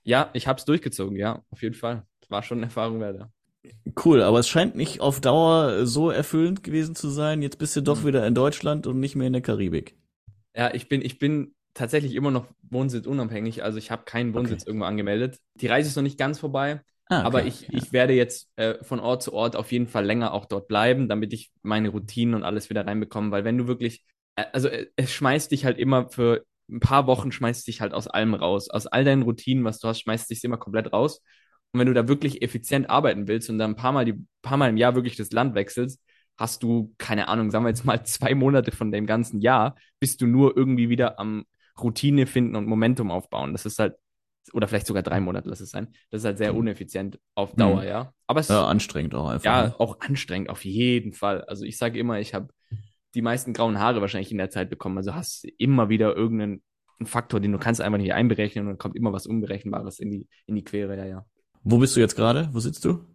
ja, 0.03 0.29
ich 0.33 0.47
habe 0.47 0.59
es 0.59 0.65
durchgezogen, 0.65 1.17
ja, 1.17 1.43
auf 1.49 1.61
jeden 1.61 1.75
Fall. 1.75 2.03
War 2.29 2.43
schon 2.43 2.59
eine 2.59 2.67
Erfahrung 2.67 3.01
wert. 3.01 3.27
Cool, 4.03 4.21
aber 4.21 4.39
es 4.39 4.47
scheint 4.47 4.75
nicht 4.75 5.01
auf 5.01 5.21
Dauer 5.21 5.85
so 5.85 6.09
erfüllend 6.09 6.63
gewesen 6.63 6.95
zu 6.95 7.09
sein. 7.09 7.41
Jetzt 7.41 7.59
bist 7.59 7.75
du 7.75 7.81
doch 7.81 8.01
mhm. 8.01 8.07
wieder 8.07 8.27
in 8.27 8.35
Deutschland 8.35 8.87
und 8.87 8.99
nicht 8.99 9.15
mehr 9.15 9.27
in 9.27 9.33
der 9.33 9.41
Karibik. 9.41 9.95
Ja, 10.55 10.73
ich 10.73 10.89
bin, 10.89 11.01
ich 11.01 11.19
bin 11.19 11.53
tatsächlich 11.73 12.15
immer 12.15 12.31
noch 12.31 12.47
wohnsitzunabhängig. 12.63 13.63
Also 13.63 13.77
ich 13.77 13.91
habe 13.91 14.03
keinen 14.03 14.33
Wohnsitz 14.33 14.63
okay. 14.63 14.69
irgendwo 14.69 14.85
angemeldet. 14.85 15.39
Die 15.55 15.67
Reise 15.67 15.89
ist 15.89 15.95
noch 15.95 16.03
nicht 16.03 16.17
ganz 16.17 16.39
vorbei. 16.39 16.81
Ah, 17.07 17.19
okay. 17.19 17.25
Aber 17.25 17.45
ich, 17.45 17.61
ja. 17.61 17.69
ich 17.73 17.93
werde 17.93 18.13
jetzt 18.13 18.49
äh, 18.55 18.83
von 18.83 18.99
Ort 18.99 19.23
zu 19.23 19.33
Ort 19.33 19.55
auf 19.55 19.71
jeden 19.71 19.87
Fall 19.87 20.05
länger 20.05 20.33
auch 20.33 20.45
dort 20.45 20.67
bleiben, 20.67 21.07
damit 21.07 21.33
ich 21.33 21.51
meine 21.61 21.89
Routinen 21.89 22.35
und 22.35 22.43
alles 22.43 22.69
wieder 22.69 22.85
reinbekomme. 22.85 23.31
Weil 23.31 23.43
wenn 23.43 23.57
du 23.57 23.67
wirklich, 23.67 24.03
äh, 24.35 24.45
also 24.53 24.69
äh, 24.69 24.87
es 24.95 25.11
schmeißt 25.11 25.51
dich 25.51 25.65
halt 25.65 25.77
immer 25.77 26.09
für 26.09 26.43
ein 26.69 26.79
paar 26.79 27.05
Wochen 27.05 27.31
schmeißt 27.31 27.67
dich 27.67 27.81
halt 27.81 27.93
aus 27.93 28.07
allem 28.07 28.33
raus. 28.33 28.69
Aus 28.69 28.87
all 28.87 29.03
deinen 29.03 29.23
Routinen, 29.23 29.65
was 29.65 29.79
du 29.79 29.87
hast, 29.89 30.01
schmeißt 30.01 30.29
dich 30.29 30.43
immer 30.43 30.57
komplett 30.57 30.93
raus. 30.93 31.21
Und 31.73 31.79
wenn 31.79 31.87
du 31.87 31.93
da 31.93 32.07
wirklich 32.07 32.41
effizient 32.41 32.89
arbeiten 32.89 33.27
willst 33.27 33.49
und 33.49 33.57
dann 33.57 33.71
ein 33.71 33.75
paar 33.75 33.91
Mal, 33.91 34.05
die, 34.05 34.25
paar 34.41 34.57
Mal 34.57 34.69
im 34.69 34.77
Jahr 34.77 34.95
wirklich 34.95 35.15
das 35.15 35.31
Land 35.31 35.55
wechselst, 35.55 36.01
hast 36.37 36.63
du, 36.63 36.93
keine 36.97 37.27
Ahnung, 37.27 37.51
sagen 37.51 37.65
wir 37.65 37.69
jetzt 37.69 37.85
mal 37.85 38.03
zwei 38.05 38.35
Monate 38.35 38.71
von 38.71 38.91
dem 38.91 39.05
ganzen 39.05 39.41
Jahr, 39.41 39.75
bist 39.99 40.21
du 40.21 40.27
nur 40.27 40.57
irgendwie 40.57 40.89
wieder 40.89 41.19
am 41.19 41.45
Routine 41.79 42.25
finden 42.25 42.55
und 42.55 42.67
Momentum 42.67 43.11
aufbauen. 43.11 43.53
Das 43.53 43.65
ist 43.65 43.79
halt, 43.79 43.95
oder 44.53 44.67
vielleicht 44.67 44.87
sogar 44.87 45.03
drei 45.03 45.19
Monate, 45.19 45.49
lass 45.49 45.61
es 45.61 45.69
sein. 45.69 45.87
Das 46.09 46.21
ist 46.21 46.25
halt 46.25 46.37
sehr 46.37 46.53
mhm. 46.53 46.59
uneffizient 46.59 47.19
auf 47.35 47.53
Dauer, 47.55 47.81
mhm. 47.81 47.87
ja. 47.87 48.13
Aber 48.27 48.39
es 48.39 48.49
ja, 48.49 48.65
anstrengend 48.65 49.15
auch 49.15 49.29
einfach. 49.29 49.45
Ja, 49.45 49.67
ne? 49.67 49.75
auch 49.79 49.99
anstrengend, 50.01 50.49
auf 50.49 50.65
jeden 50.65 51.13
Fall. 51.13 51.43
Also 51.45 51.63
ich 51.63 51.77
sage 51.77 51.99
immer, 51.99 52.19
ich 52.19 52.33
habe 52.33 52.49
die 53.13 53.21
meisten 53.21 53.53
grauen 53.53 53.79
Haare 53.79 54.01
wahrscheinlich 54.01 54.31
in 54.31 54.37
der 54.37 54.49
Zeit 54.49 54.69
bekommen. 54.69 54.97
Also 54.97 55.13
hast 55.13 55.45
immer 55.57 55.89
wieder 55.89 56.15
irgendeinen 56.15 56.61
Faktor, 57.03 57.39
den 57.39 57.51
du 57.51 57.59
kannst 57.59 57.81
einfach 57.81 57.97
nicht 57.97 58.13
einberechnen 58.13 58.65
und 58.65 58.69
dann 58.71 58.77
kommt 58.77 58.95
immer 58.95 59.13
was 59.13 59.27
Unberechenbares 59.27 59.99
in 59.99 60.09
die, 60.09 60.27
in 60.45 60.55
die 60.55 60.63
Quere, 60.63 60.97
ja, 60.97 61.05
ja. 61.05 61.25
Wo 61.63 61.77
bist 61.77 61.95
du 61.95 61.99
jetzt 61.99 62.15
gerade? 62.15 62.49
Wo 62.51 62.59
sitzt 62.59 62.85
du? 62.85 63.05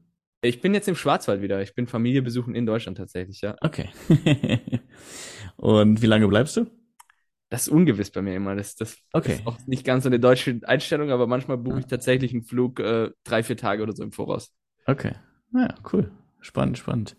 Ich 0.42 0.60
bin 0.60 0.74
jetzt 0.74 0.88
im 0.88 0.94
Schwarzwald 0.94 1.42
wieder. 1.42 1.62
Ich 1.62 1.74
bin 1.74 1.86
Familie 1.86 2.22
besuchen 2.22 2.54
in 2.54 2.66
Deutschland 2.66 2.98
tatsächlich, 2.98 3.40
ja. 3.40 3.56
Okay. 3.60 3.90
Und 5.56 6.02
wie 6.02 6.06
lange 6.06 6.28
bleibst 6.28 6.56
du? 6.56 6.66
Das 7.48 7.62
ist 7.62 7.68
ungewiss 7.68 8.10
bei 8.10 8.22
mir 8.22 8.34
immer. 8.36 8.54
Das, 8.54 8.76
das 8.76 8.98
okay. 9.12 9.34
ist 9.34 9.46
auch 9.46 9.58
nicht 9.66 9.84
ganz 9.84 10.02
so 10.02 10.08
eine 10.08 10.20
deutsche 10.20 10.60
Einstellung, 10.64 11.10
aber 11.10 11.26
manchmal 11.26 11.58
buche 11.58 11.80
ich 11.80 11.86
tatsächlich 11.86 12.32
einen 12.32 12.42
Flug 12.42 12.80
äh, 12.80 13.10
drei, 13.24 13.42
vier 13.42 13.56
Tage 13.56 13.82
oder 13.82 13.92
so 13.92 14.02
im 14.02 14.12
Voraus. 14.12 14.52
Okay. 14.86 15.14
Ja, 15.52 15.74
cool. 15.92 16.10
Spannend, 16.46 16.78
spannend. 16.78 17.16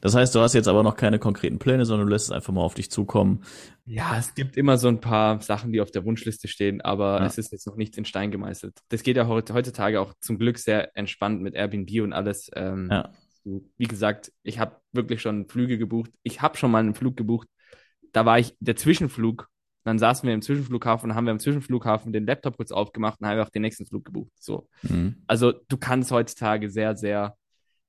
Das 0.00 0.14
heißt, 0.14 0.34
du 0.34 0.40
hast 0.40 0.54
jetzt 0.54 0.66
aber 0.66 0.82
noch 0.82 0.96
keine 0.96 1.18
konkreten 1.18 1.58
Pläne, 1.58 1.84
sondern 1.84 2.06
du 2.06 2.12
lässt 2.14 2.28
es 2.28 2.30
einfach 2.30 2.54
mal 2.54 2.62
auf 2.62 2.72
dich 2.72 2.90
zukommen. 2.90 3.44
Ja, 3.84 4.16
es 4.16 4.34
gibt 4.34 4.56
immer 4.56 4.78
so 4.78 4.88
ein 4.88 5.02
paar 5.02 5.42
Sachen, 5.42 5.70
die 5.70 5.82
auf 5.82 5.90
der 5.90 6.06
Wunschliste 6.06 6.48
stehen, 6.48 6.80
aber 6.80 7.20
ja. 7.20 7.26
es 7.26 7.36
ist 7.36 7.52
jetzt 7.52 7.66
noch 7.66 7.76
nichts 7.76 7.98
in 7.98 8.06
Stein 8.06 8.30
gemeißelt. 8.30 8.78
Das 8.88 9.02
geht 9.02 9.18
ja 9.18 9.28
heutzutage 9.28 10.00
auch 10.00 10.14
zum 10.22 10.38
Glück 10.38 10.56
sehr 10.56 10.96
entspannt 10.96 11.42
mit 11.42 11.54
Airbnb 11.54 11.90
und 12.00 12.14
alles. 12.14 12.50
Ähm, 12.54 12.88
ja. 12.90 13.10
Wie 13.44 13.84
gesagt, 13.84 14.32
ich 14.44 14.58
habe 14.58 14.76
wirklich 14.92 15.20
schon 15.20 15.46
Flüge 15.46 15.76
gebucht. 15.76 16.10
Ich 16.22 16.40
habe 16.40 16.56
schon 16.56 16.70
mal 16.70 16.78
einen 16.78 16.94
Flug 16.94 17.18
gebucht. 17.18 17.48
Da 18.12 18.24
war 18.24 18.38
ich 18.38 18.56
der 18.60 18.76
Zwischenflug. 18.76 19.48
Dann 19.84 19.98
saßen 19.98 20.26
wir 20.26 20.32
im 20.32 20.40
Zwischenflughafen 20.40 21.10
und 21.10 21.16
haben 21.16 21.26
wir 21.26 21.32
im 21.32 21.38
Zwischenflughafen 21.38 22.14
den 22.14 22.24
Laptop 22.24 22.56
kurz 22.56 22.72
aufgemacht 22.72 23.20
und 23.20 23.26
haben 23.26 23.40
auch 23.40 23.50
den 23.50 23.60
nächsten 23.60 23.84
Flug 23.84 24.06
gebucht. 24.06 24.32
So. 24.40 24.70
Mhm. 24.82 25.16
Also 25.26 25.52
du 25.68 25.76
kannst 25.76 26.10
heutzutage 26.12 26.70
sehr, 26.70 26.96
sehr 26.96 27.36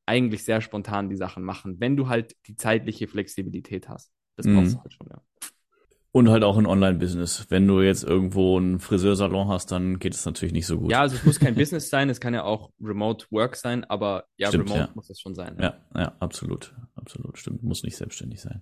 eigentlich 0.05 0.43
sehr 0.43 0.61
spontan 0.61 1.09
die 1.09 1.15
Sachen 1.15 1.43
machen, 1.43 1.79
wenn 1.79 1.95
du 1.95 2.09
halt 2.09 2.35
die 2.47 2.55
zeitliche 2.55 3.07
Flexibilität 3.07 3.89
hast. 3.89 4.11
Das 4.35 4.45
mhm. 4.45 4.55
brauchst 4.55 4.75
du 4.75 4.79
halt 4.79 4.93
schon, 4.93 5.07
ja. 5.09 5.21
Und 6.13 6.29
halt 6.29 6.43
auch 6.43 6.57
ein 6.57 6.65
Online-Business. 6.65 7.45
Wenn 7.47 7.65
du 7.67 7.79
jetzt 7.79 8.03
irgendwo 8.03 8.57
einen 8.57 8.79
Friseursalon 8.79 9.47
hast, 9.47 9.71
dann 9.71 9.97
geht 9.97 10.13
es 10.13 10.25
natürlich 10.25 10.51
nicht 10.51 10.67
so 10.67 10.77
gut. 10.77 10.91
Ja, 10.91 10.99
also 10.99 11.15
es 11.15 11.23
muss 11.23 11.39
kein 11.39 11.55
Business 11.55 11.89
sein, 11.89 12.09
es 12.09 12.19
kann 12.19 12.33
ja 12.33 12.43
auch 12.43 12.71
Remote 12.81 13.27
Work 13.31 13.55
sein, 13.55 13.85
aber 13.85 14.25
ja, 14.35 14.49
stimmt, 14.49 14.65
Remote 14.65 14.87
ja. 14.87 14.89
muss 14.93 15.09
es 15.09 15.21
schon 15.21 15.35
sein. 15.35 15.55
Ja. 15.57 15.77
ja, 15.95 16.01
ja, 16.01 16.15
absolut. 16.19 16.75
Absolut, 16.95 17.37
stimmt. 17.37 17.63
Muss 17.63 17.83
nicht 17.83 17.95
selbstständig 17.95 18.41
sein. 18.41 18.61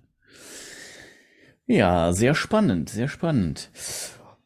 Ja, 1.66 2.12
sehr 2.12 2.34
spannend, 2.34 2.88
sehr 2.88 3.08
spannend. 3.08 3.70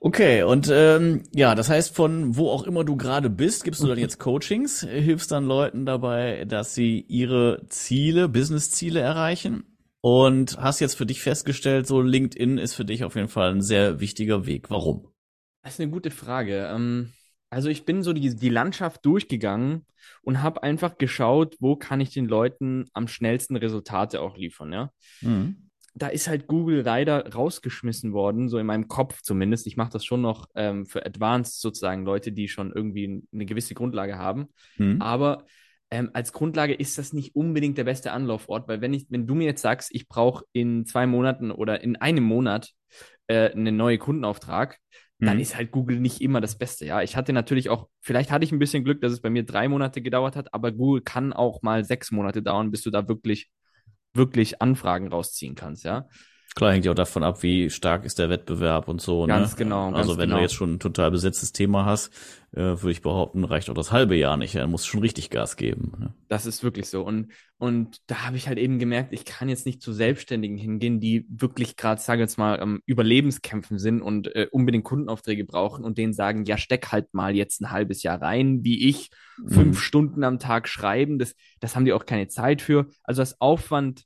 Okay, 0.05 0.43
und 0.43 0.69
ähm, 0.71 1.23
ja, 1.33 1.55
das 1.55 1.71
heißt, 1.71 1.97
von 1.97 2.37
wo 2.37 2.51
auch 2.51 2.65
immer 2.65 2.85
du 2.85 2.95
gerade 2.95 3.31
bist, 3.31 3.65
gibst 3.65 3.83
du 3.83 3.87
dann 3.87 3.99
jetzt 3.99 4.19
Coachings, 4.19 4.83
hilfst 4.83 5.33
dann 5.33 5.47
Leuten 5.47 5.87
dabei, 5.87 6.45
dass 6.45 6.75
sie 6.75 7.01
ihre 7.09 7.65
Ziele, 7.71 8.29
Business-Ziele 8.29 9.01
erreichen 9.01 9.65
und 10.03 10.59
hast 10.59 10.81
jetzt 10.81 10.97
für 10.99 11.07
dich 11.07 11.23
festgestellt, 11.23 11.87
so 11.87 12.03
LinkedIn 12.03 12.59
ist 12.59 12.75
für 12.75 12.85
dich 12.85 13.03
auf 13.03 13.15
jeden 13.15 13.29
Fall 13.29 13.53
ein 13.53 13.63
sehr 13.63 13.99
wichtiger 13.99 14.45
Weg. 14.45 14.69
Warum? 14.69 15.09
Das 15.63 15.73
ist 15.73 15.81
eine 15.81 15.91
gute 15.91 16.11
Frage. 16.11 16.71
Ähm, 16.71 17.15
also 17.49 17.71
ich 17.71 17.87
bin 17.87 18.03
so 18.03 18.13
die, 18.13 18.37
die 18.37 18.51
Landschaft 18.51 19.07
durchgegangen 19.07 19.87
und 20.21 20.43
habe 20.43 20.63
einfach 20.63 20.99
geschaut, 20.99 21.57
wo 21.61 21.77
kann 21.77 22.03
ich 22.03 22.11
den 22.11 22.27
Leuten 22.27 22.91
am 22.93 23.09
schnellsten 23.09 23.57
Resultate 23.57 24.21
auch 24.21 24.37
liefern, 24.37 24.71
ja. 24.71 24.91
Mhm 25.23 25.64
da 25.95 26.09
ist 26.09 26.29
halt 26.29 26.49
Google 26.49 26.83
leider 26.83 27.33
rausgeschmissen 27.33 28.13
worden, 28.13 28.49
so 28.49 28.59
in 28.59 28.67
meinem 28.67 28.89
Kopf 28.89 29.23
zumindest. 29.23 29.67
Ich 29.67 29.77
mache 29.77 29.93
das 29.93 30.05
schon 30.05 30.21
noch 30.21 30.49
ähm, 30.55 30.87
für 30.87 31.07
Advanced 31.07 31.61
sozusagen, 31.61 32.05
Leute, 32.05 32.33
die 32.33 32.49
schon 32.49 32.73
irgendwie 32.73 33.23
eine 33.33 33.47
gewisse 33.47 33.75
Grundlage 33.75 34.19
haben. 34.19 34.49
Mhm. 34.77 35.01
Aber 35.01 35.45
ähm, 35.91 36.11
als 36.13 36.33
Grundlage 36.33 36.75
ist 36.75 36.99
das 36.99 37.13
nicht 37.13 37.37
unbedingt 37.37 37.79
der 37.79 37.85
beste 37.85 38.11
Anlaufort, 38.11 38.67
weil 38.67 38.81
wenn 38.81 38.93
ich, 38.93 39.07
wenn 39.11 39.29
du 39.29 39.37
mir 39.37 39.45
jetzt 39.45 39.63
sagst, 39.63 39.91
ich 39.95 40.09
brauche 40.09 40.45
in 40.53 40.85
zwei 40.85 41.07
Monaten 41.07 41.53
oder 41.53 41.81
in 41.83 41.95
einem 41.95 42.25
Monat 42.25 42.73
äh, 43.29 43.53
einen 43.53 43.77
neuen 43.77 44.01
Kundenauftrag, 44.01 44.79
mhm. 45.19 45.27
dann 45.27 45.39
ist 45.39 45.57
halt 45.57 45.71
Google 45.71 46.01
nicht 46.01 46.21
immer 46.21 46.41
das 46.41 46.59
Beste. 46.59 46.87
Ja, 46.87 47.03
ich 47.03 47.15
hatte 47.15 47.33
natürlich 47.33 47.71
auch, 47.71 47.89
vielleicht 48.01 48.33
hatte 48.33 48.45
ich 48.45 48.51
ein 48.51 48.59
bisschen 48.59 48.83
Glück, 48.83 49.01
dass 49.01 49.13
es 49.13 49.21
bei 49.21 49.31
mir 49.31 49.45
drei 49.45 49.69
Monate 49.69 50.03
gedauert 50.03 50.35
hat, 50.35 50.53
aber 50.53 50.73
Google 50.73 51.03
kann 51.03 51.33
auch 51.33 51.63
mal 51.63 51.85
sechs 51.85 52.11
Monate 52.11 52.43
dauern, 52.43 52.73
bis 52.73 52.83
du 52.83 52.91
da 52.91 53.07
wirklich 53.07 53.49
wirklich 54.15 54.63
Anfragen 54.63 55.09
rausziehen 55.09 55.55
kannst, 55.55 55.85
ja. 55.85 56.09
Klar, 56.55 56.73
hängt 56.73 56.85
ja 56.85 56.93
auch 56.93 56.97
davon 56.97 57.25
ab, 57.25 57.43
wie 57.43 57.69
stark 57.69 58.05
ist 58.05 58.21
der 58.21 58.31
Wettbewerb 58.31 58.87
und 58.87 59.01
so. 59.01 59.27
Ganz 59.27 59.53
ne? 59.53 59.57
genau. 59.65 59.87
Also 59.93 60.11
ganz 60.11 60.19
wenn 60.19 60.29
genau. 60.29 60.37
du 60.37 60.43
jetzt 60.43 60.55
schon 60.55 60.75
ein 60.75 60.79
total 60.79 61.11
besetztes 61.11 61.51
Thema 61.51 61.85
hast, 61.85 62.13
äh, 62.53 62.61
würde 62.61 62.93
ich 62.93 63.03
behaupten, 63.03 63.43
reicht 63.43 63.69
auch 63.71 63.75
das 63.75 63.91
halbe 63.91 64.15
Jahr 64.15 64.37
nicht. 64.37 64.55
Er 64.55 64.69
muss 64.69 64.87
schon 64.87 65.01
richtig 65.01 65.31
Gas 65.31 65.57
geben. 65.57 65.93
Ne? 65.99 66.15
Das 66.29 66.47
ist 66.47 66.63
wirklich 66.63 66.89
so. 66.89 67.03
Und, 67.03 67.33
und 67.59 67.99
da 68.07 68.25
habe 68.25 68.37
ich 68.37 68.47
halt 68.47 68.59
eben 68.59 68.79
gemerkt, 68.79 69.13
ich 69.13 69.25
kann 69.25 69.49
jetzt 69.49 69.67
nicht 69.67 69.83
zu 69.83 69.93
Selbstständigen 69.93 70.57
hingehen, 70.57 71.01
die 71.01 71.27
wirklich 71.29 71.77
gerade, 71.77 72.01
sage 72.01 72.21
jetzt 72.21 72.39
mal, 72.39 72.61
ähm, 72.63 72.83
Überlebenskämpfen 72.87 73.81
sind 73.81 74.01
und 74.01 74.33
äh, 74.37 74.47
unbedingt 74.53 74.85
Kundenaufträge 74.85 75.45
brauchen 75.45 75.85
und 75.85 75.99
denen 75.99 76.13
sagen, 76.13 76.45
ja, 76.45 76.57
steck 76.57 76.93
halt 76.93 77.13
mal 77.15 77.35
jetzt 77.35 77.63
ein 77.63 77.73
halbes 77.73 78.05
Jahr 78.05 78.23
rein, 78.23 78.63
wie 78.63 78.89
ich, 78.89 79.11
fünf 79.49 79.77
mhm. 79.77 79.81
Stunden 79.81 80.23
am 80.23 80.39
Tag 80.39 80.69
schreiben. 80.69 81.19
Das, 81.19 81.35
das 81.59 81.75
haben 81.75 81.85
die 81.85 81.93
auch 81.93 82.07
keine 82.07 82.29
Zeit 82.29 82.63
für. 82.63 82.87
Also 83.03 83.23
das 83.23 83.41
Aufwand 83.41 84.05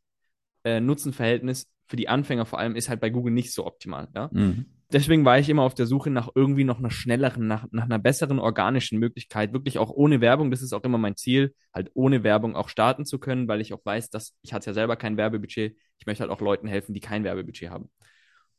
äh, 0.65 0.81
Nutzenverhältnis 0.81 1.67
für 1.89 1.97
die 1.97 2.09
Anfänger 2.09 2.47
vor 2.47 2.59
allem 2.59 2.77
ist 2.77 2.89
halt 2.89 3.01
bei 3.01 3.11
Google 3.11 3.33
nicht 3.33 3.53
so 3.53 3.67
optimal. 3.67 4.09
Ja? 4.15 4.29
Mhm. 4.33 4.67
Deswegen 4.93 5.25
war 5.25 5.39
ich 5.39 5.49
immer 5.49 5.63
auf 5.63 5.75
der 5.75 5.87
Suche 5.87 6.11
nach 6.11 6.31
irgendwie 6.35 6.65
noch 6.65 6.79
einer 6.79 6.91
schnelleren, 6.91 7.47
nach, 7.47 7.67
nach 7.73 7.85
einer 7.85 7.99
besseren 7.99 8.39
organischen 8.39 8.99
Möglichkeit, 8.99 9.53
wirklich 9.53 9.79
auch 9.79 9.91
ohne 9.91 10.21
Werbung. 10.21 10.51
Das 10.51 10.63
ist 10.63 10.73
auch 10.73 10.83
immer 10.85 10.97
mein 10.97 11.17
Ziel, 11.17 11.55
halt 11.75 11.91
ohne 11.95 12.25
Werbung 12.25 12.57
auch 12.57 12.69
starten 12.69 13.05
zu 13.05 13.19
können, 13.19 13.49
weil 13.49 13.61
ich 13.61 13.75
auch 13.75 13.85
weiß, 13.85 14.09
dass 14.11 14.35
ich 14.43 14.55
hatte 14.55 14.71
ja 14.71 14.75
selber 14.75 14.97
kein 14.97 15.17
Werbebudget. 15.17 15.77
Ich 15.99 16.07
möchte 16.07 16.23
halt 16.23 16.31
auch 16.31 16.41
Leuten 16.41 16.69
helfen, 16.69 16.95
die 16.95 17.01
kein 17.01 17.25
Werbebudget 17.25 17.71
haben. 17.71 17.91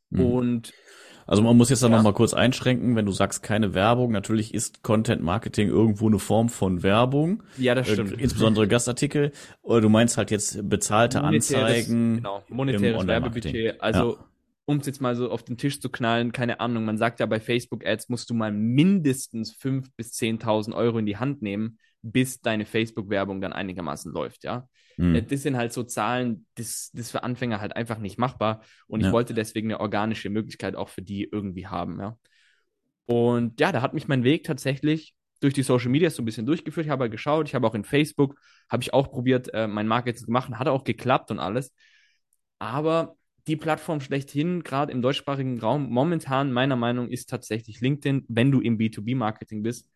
Mhm. 0.10 0.22
Und 0.22 0.74
also 1.28 1.42
man 1.42 1.56
muss 1.58 1.70
jetzt 1.70 1.84
dann 1.84 1.92
ja. 1.92 1.98
noch 1.98 2.04
mal 2.04 2.14
kurz 2.14 2.34
einschränken, 2.34 2.96
wenn 2.96 3.06
du 3.06 3.12
sagst 3.12 3.44
keine 3.44 3.74
Werbung, 3.74 4.12
natürlich 4.12 4.54
ist 4.54 4.84
Content 4.84 5.22
Marketing 5.22 5.70
irgendwo 5.70 6.08
eine 6.08 6.20
Form 6.20 6.50
von 6.50 6.84
Werbung. 6.84 7.44
Ja, 7.58 7.76
das 7.76 7.88
stimmt. 7.88 8.14
Äh, 8.14 8.24
insbesondere 8.24 8.68
Gastartikel. 8.68 9.32
Oder 9.62 9.82
du 9.82 9.90
meinst 9.90 10.18
halt 10.18 10.32
jetzt 10.32 10.68
bezahlte 10.68 11.22
monetäres, 11.22 11.54
Anzeigen. 11.54 12.16
Genau, 12.18 12.44
monetäres 12.50 13.06
Werbebudget. 13.06 13.82
Also 13.82 14.18
ja. 14.18 14.26
um 14.66 14.78
es 14.78 14.88
jetzt 14.88 15.02
mal 15.02 15.16
so 15.16 15.30
auf 15.30 15.44
den 15.44 15.58
Tisch 15.58 15.80
zu 15.80 15.90
knallen, 15.90 16.32
keine 16.32 16.60
Ahnung, 16.60 16.86
man 16.86 16.98
sagt 16.98 17.20
ja 17.20 17.26
bei 17.26 17.40
Facebook 17.40 17.86
Ads 17.86 18.10
musst 18.10 18.30
du 18.30 18.34
mal 18.34 18.52
mindestens 18.52 19.56
5.000 19.56 19.86
bis 19.96 20.14
10.000 20.14 20.76
Euro 20.76 20.98
in 20.98 21.06
die 21.06 21.18
Hand 21.18 21.42
nehmen, 21.42 21.78
bis 22.02 22.42
deine 22.42 22.66
Facebook-Werbung 22.66 23.42
dann 23.42 23.54
einigermaßen 23.54 24.12
läuft, 24.12 24.44
ja. 24.44 24.68
Mhm. 24.98 25.28
Das 25.28 25.44
sind 25.44 25.58
halt 25.58 25.74
so 25.74 25.84
Zahlen, 25.84 26.46
das, 26.56 26.92
das 26.94 27.12
für 27.12 27.24
Anfänger 27.24 27.62
halt 27.62 27.76
einfach 27.76 28.00
nicht 28.00 28.18
machbar. 28.18 28.64
Und 28.88 29.02
ja. 29.02 29.08
ich 29.08 29.14
wollte 29.14 29.34
deswegen 29.34 29.70
eine 29.70 29.80
organische 29.80 30.30
Möglichkeit 30.30 30.76
auch 30.76 30.90
für 30.90 31.02
die 31.02 31.24
irgendwie 31.32 31.68
haben, 31.68 32.00
ja. 32.00 32.18
Und 33.06 33.60
ja, 33.60 33.72
da 33.72 33.82
hat 33.82 33.96
mich 33.96 34.08
mein 34.08 34.24
Weg 34.24 34.44
tatsächlich 34.44 35.16
durch 35.40 35.54
die 35.54 35.64
Social 35.64 35.90
Media 35.90 36.10
so 36.10 36.22
ein 36.22 36.26
bisschen 36.26 36.46
durchgeführt. 36.46 36.86
Ich 36.86 36.92
habe 36.92 37.04
halt 37.04 37.12
geschaut, 37.12 37.48
ich 37.48 37.56
habe 37.56 37.66
auch 37.66 37.74
in 37.74 37.84
Facebook, 37.84 38.36
habe 38.70 38.84
ich 38.84 38.94
auch 38.94 39.10
probiert, 39.10 39.52
äh, 39.54 39.68
mein 39.68 39.88
Marketing 39.88 40.26
zu 40.26 40.32
machen, 40.32 40.60
hat 40.60 40.68
auch 40.68 40.84
geklappt 40.84 41.32
und 41.32 41.40
alles. 41.40 41.74
Aber 42.60 43.16
die 43.48 43.56
Plattform 43.56 44.02
schlechthin, 44.02 44.64
gerade 44.64 44.92
im 44.92 45.02
deutschsprachigen 45.02 45.60
Raum, 45.60 45.90
momentan 45.90 46.52
meiner 46.52 46.76
Meinung 46.76 47.10
ist 47.10 47.30
tatsächlich 47.30 47.82
LinkedIn, 47.82 48.26
wenn 48.28 48.52
du 48.52 48.62
im 48.62 48.78
B2B-Marketing 48.78 49.64
bist, 49.64 49.90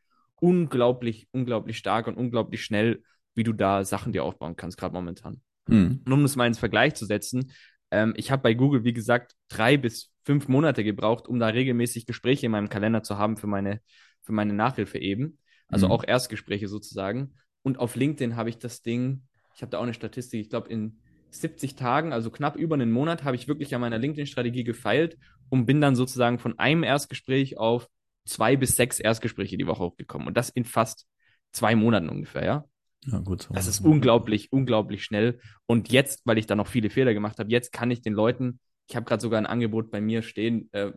unglaublich, 0.44 1.30
unglaublich 1.32 1.78
stark 1.78 2.08
und 2.08 2.18
unglaublich 2.18 2.66
schnell, 2.66 3.02
wie 3.34 3.44
du 3.44 3.54
da 3.54 3.86
Sachen 3.86 4.12
dir 4.12 4.26
aufbauen 4.26 4.58
kannst, 4.58 4.78
gerade 4.78 4.94
momentan. 4.94 5.42
Mhm. 5.68 6.02
Und 6.06 6.12
um 6.12 6.26
es 6.26 6.36
mal 6.36 6.48
ins 6.48 6.60
Vergleich 6.60 6.96
zu 6.96 7.06
setzen, 7.06 7.54
ähm, 7.92 8.14
ich 8.18 8.30
habe 8.30 8.42
bei 8.42 8.54
Google, 8.54 8.84
wie 8.84 8.92
gesagt, 8.92 9.36
drei 9.48 9.78
bis 9.78 10.12
fünf 10.26 10.50
Monate 10.50 10.84
gebraucht, 10.84 11.30
um 11.30 11.40
da 11.40 11.48
regelmäßig 11.48 12.06
Gespräche 12.06 12.48
in 12.48 12.52
meinem 12.52 12.68
Kalender 12.68 13.04
zu 13.04 13.18
haben 13.18 13.38
für 13.38 13.48
meine, 13.48 13.80
für 14.22 14.34
meine 14.34 14.52
Nachhilfe 14.52 14.98
eben. 14.98 15.40
Also 15.70 15.86
mhm. 15.88 15.94
auch 15.94 16.04
Erstgespräche 16.06 16.68
sozusagen. 16.68 17.36
Und 17.62 17.80
auf 17.80 17.96
LinkedIn 17.96 18.36
habe 18.36 18.50
ich 18.50 18.58
das 18.58 18.82
Ding, 18.82 19.24
ich 19.56 19.62
habe 19.62 19.70
da 19.70 19.78
auch 19.78 19.84
eine 19.84 19.94
Statistik, 19.94 20.42
ich 20.42 20.50
glaube 20.50 20.70
in 20.70 21.00
70 21.30 21.76
Tagen, 21.76 22.12
also 22.12 22.30
knapp 22.30 22.58
über 22.58 22.76
einen 22.76 22.92
Monat, 22.92 23.24
habe 23.24 23.38
ich 23.38 23.48
wirklich 23.48 23.74
an 23.74 23.82
meiner 23.82 23.98
LinkedIn-Strategie 23.98 24.66
gefeilt 24.66 25.18
und 25.48 25.66
bin 25.66 25.80
dann 25.80 25.96
sozusagen 25.96 26.38
von 26.38 26.60
einem 26.60 26.84
Erstgespräch 26.84 27.58
auf 27.58 27.88
zwei 28.26 28.56
bis 28.56 28.76
sechs 28.76 29.00
Erstgespräche 29.00 29.58
die 29.58 29.68
Woche 29.68 29.84
hochgekommen. 29.84 30.28
Und 30.28 30.38
das 30.38 30.50
in 30.50 30.66
fast 30.66 31.08
zwei 31.52 31.76
Monaten 31.76 32.10
ungefähr, 32.10 32.46
ja. 32.46 32.66
Ja, 33.06 33.20
gut. 33.20 33.44
So. 33.44 33.54
Das 33.54 33.68
ist 33.68 33.82
unglaublich, 33.82 34.52
unglaublich 34.52 35.04
schnell. 35.04 35.40
Und 35.66 35.92
jetzt, 35.92 36.22
weil 36.26 36.38
ich 36.38 36.48
da 36.48 36.56
noch 36.56 36.68
viele 36.68 36.90
Fehler 36.90 37.14
gemacht 37.14 37.40
habe, 37.40 37.52
jetzt 37.52 37.74
kann 37.74 37.92
ich 37.92 38.02
den 38.02 38.14
Leuten, 38.14 38.60
ich 38.88 38.96
habe 38.96 39.06
gerade 39.06 39.22
sogar 39.22 39.40
ein 39.40 39.46
Angebot 39.46 39.92
bei 39.92 40.02
mir 40.02 40.22
stehen, 40.22 40.70
äh, 40.72 40.92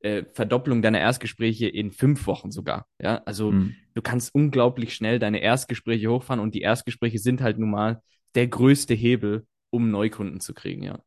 äh, 0.00 0.24
Verdopplung 0.32 0.82
deiner 0.82 1.00
Erstgespräche 1.00 1.68
in 1.68 1.92
fünf 1.92 2.26
Wochen 2.26 2.50
sogar. 2.50 2.86
Ja, 3.00 3.22
also 3.24 3.52
mhm. 3.52 3.74
du 3.94 4.02
kannst 4.02 4.34
unglaublich 4.34 4.94
schnell 4.94 5.18
deine 5.18 5.40
Erstgespräche 5.40 6.10
hochfahren 6.10 6.40
und 6.40 6.54
die 6.54 6.60
Erstgespräche 6.60 7.18
sind 7.18 7.40
halt 7.40 7.58
nun 7.58 7.70
mal 7.70 8.02
der 8.34 8.48
größte 8.48 8.94
Hebel, 8.94 9.46
um 9.70 9.90
Neukunden 9.90 10.40
zu 10.40 10.52
kriegen, 10.54 10.82
ja. 10.82 11.00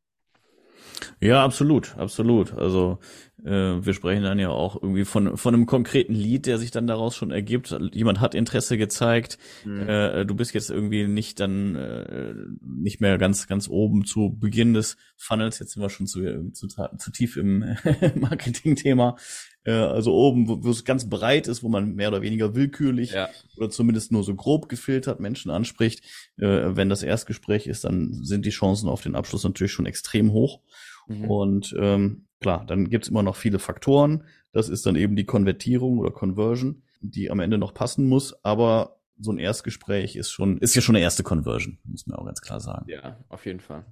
Ja, 1.22 1.44
absolut, 1.44 1.98
absolut. 1.98 2.54
Also 2.54 3.00
wir 3.44 3.94
sprechen 3.94 4.24
dann 4.24 4.40
ja 4.40 4.50
auch 4.50 4.82
irgendwie 4.82 5.06
von 5.06 5.38
von 5.38 5.54
einem 5.54 5.66
konkreten 5.66 6.14
Lied, 6.14 6.46
der 6.46 6.58
sich 6.58 6.72
dann 6.72 6.88
daraus 6.88 7.16
schon 7.16 7.32
ergibt. 7.32 7.76
Jemand 7.94 8.20
hat 8.20 8.36
Interesse 8.36 8.78
gezeigt. 8.78 9.38
Mhm. 9.66 9.88
Äh, 9.88 10.26
du 10.26 10.36
bist 10.36 10.54
jetzt 10.54 10.70
irgendwie 10.70 11.08
nicht 11.08 11.40
dann 11.40 11.76
äh, 11.76 12.34
nicht 12.62 13.02
mehr 13.02 13.18
ganz 13.18 13.48
ganz 13.48 13.70
oben 13.70 14.06
zu 14.06 14.36
Beginn 14.38 14.74
des 14.74 14.98
Funnels. 15.16 15.60
Jetzt 15.60 15.74
sind 15.74 15.82
wir 15.82 15.90
schon 15.90 16.08
zu 16.08 16.52
zu, 16.52 16.68
zu 16.68 17.12
tief 17.12 17.38
im 17.38 17.60
Marketing-Thema. 18.16 19.16
Äh, 19.64 19.72
also 19.72 20.14
oben, 20.14 20.48
wo, 20.48 20.64
wo 20.64 20.70
es 20.70 20.86
ganz 20.86 21.10
breit 21.10 21.48
ist, 21.48 21.64
wo 21.64 21.70
man 21.70 21.96
mehr 21.96 22.10
oder 22.10 22.22
weniger 22.22 22.56
willkürlich 22.56 23.12
ja. 23.12 23.30
oder 23.58 23.70
zumindest 23.70 24.12
nur 24.12 24.24
so 24.24 24.36
grob 24.36 24.70
gefiltert 24.70 25.20
Menschen 25.20 25.52
anspricht. 25.52 26.04
Äh, 26.38 26.76
wenn 26.76 26.90
das 26.90 27.04
Erstgespräch 27.04 27.68
ist, 27.68 27.84
dann 27.84 28.24
sind 28.24 28.46
die 28.46 28.52
Chancen 28.52 28.90
auf 28.90 29.02
den 29.02 29.16
Abschluss 29.16 29.44
natürlich 29.44 29.72
schon 29.72 29.86
extrem 29.86 30.32
hoch. 30.32 30.62
Mhm. 31.08 31.26
Und 31.26 31.76
ähm, 31.78 32.26
klar, 32.40 32.66
dann 32.66 32.90
gibt's 32.90 33.10
immer 33.10 33.24
noch 33.24 33.36
viele 33.36 33.60
Faktoren. 33.60 34.24
Das 34.52 34.70
ist 34.70 34.86
dann 34.86 34.96
eben 34.96 35.16
die 35.16 35.26
Konvertierung 35.26 36.00
oder 36.00 36.12
Conversion, 36.12 36.84
die 37.02 37.30
am 37.30 37.40
Ende 37.40 37.58
noch 37.58 37.74
passen 37.74 38.08
muss. 38.08 38.44
Aber 38.44 39.00
so 39.18 39.32
ein 39.32 39.40
Erstgespräch 39.40 40.16
ist 40.16 40.32
schon, 40.32 40.58
ist 40.60 40.76
ja 40.76 40.82
schon 40.82 40.96
eine 40.96 41.04
erste 41.04 41.24
Conversion, 41.24 41.78
muss 41.84 42.08
man 42.08 42.18
auch 42.18 42.26
ganz 42.26 42.42
klar 42.42 42.60
sagen. 42.60 42.86
Ja, 42.90 43.18
auf 43.30 43.46
jeden 43.46 43.60
Fall. 43.60 43.86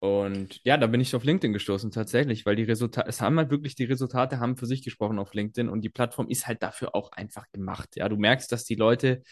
Und 0.00 0.60
ja, 0.64 0.76
da 0.76 0.86
bin 0.86 1.00
ich 1.00 1.14
auf 1.16 1.24
LinkedIn 1.24 1.54
gestoßen 1.54 1.90
tatsächlich, 1.90 2.44
weil 2.44 2.56
die 2.56 2.64
Resultate, 2.64 3.08
es 3.08 3.22
haben 3.22 3.38
halt 3.38 3.50
wirklich 3.50 3.74
die 3.74 3.84
Resultate 3.84 4.38
haben 4.38 4.56
für 4.56 4.66
sich 4.66 4.82
gesprochen 4.82 5.18
auf 5.18 5.32
LinkedIn 5.32 5.70
und 5.70 5.80
die 5.80 5.88
Plattform 5.88 6.28
ist 6.28 6.46
halt 6.46 6.62
dafür 6.62 6.94
auch 6.94 7.10
einfach 7.12 7.50
gemacht. 7.52 7.96
Ja, 7.96 8.10
du 8.10 8.16
merkst, 8.16 8.52
dass 8.52 8.64
die 8.64 8.74
Leute 8.74 9.22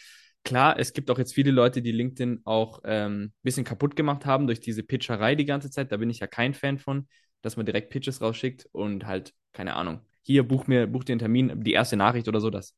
Klar, 0.45 0.77
es 0.79 0.93
gibt 0.93 1.09
auch 1.11 1.19
jetzt 1.19 1.35
viele 1.35 1.53
Leute, 1.53 1.83
die 1.83 1.93
LinkedIn 1.93 2.41
auch 2.45 2.83
ein 2.83 3.13
ähm, 3.13 3.33
bisschen 3.43 3.65
kaputt 3.65 3.95
gemacht 3.95 4.27
haben 4.27 4.47
durch 4.47 4.59
diese 4.61 4.83
Pitcherei 4.83 5.37
die 5.37 5.45
ganze 5.45 5.71
Zeit. 5.71 5.93
Da 5.93 5.99
bin 5.99 6.11
ich 6.11 6.19
ja 6.19 6.27
kein 6.27 6.53
Fan 6.53 6.79
von, 6.79 7.07
dass 7.43 7.57
man 7.57 7.67
direkt 7.67 7.91
Pitches 7.91 8.21
rausschickt 8.21 8.69
und 8.73 9.07
halt, 9.07 9.35
keine 9.53 9.75
Ahnung, 9.75 10.01
hier 10.23 10.47
buch 10.47 10.67
mir, 10.67 10.87
buch 10.87 11.05
dir 11.05 11.13
einen 11.13 11.19
Termin, 11.19 11.63
die 11.63 11.73
erste 11.73 11.97
Nachricht 11.97 12.29
oder 12.29 12.41
so, 12.41 12.51
das, 12.51 12.77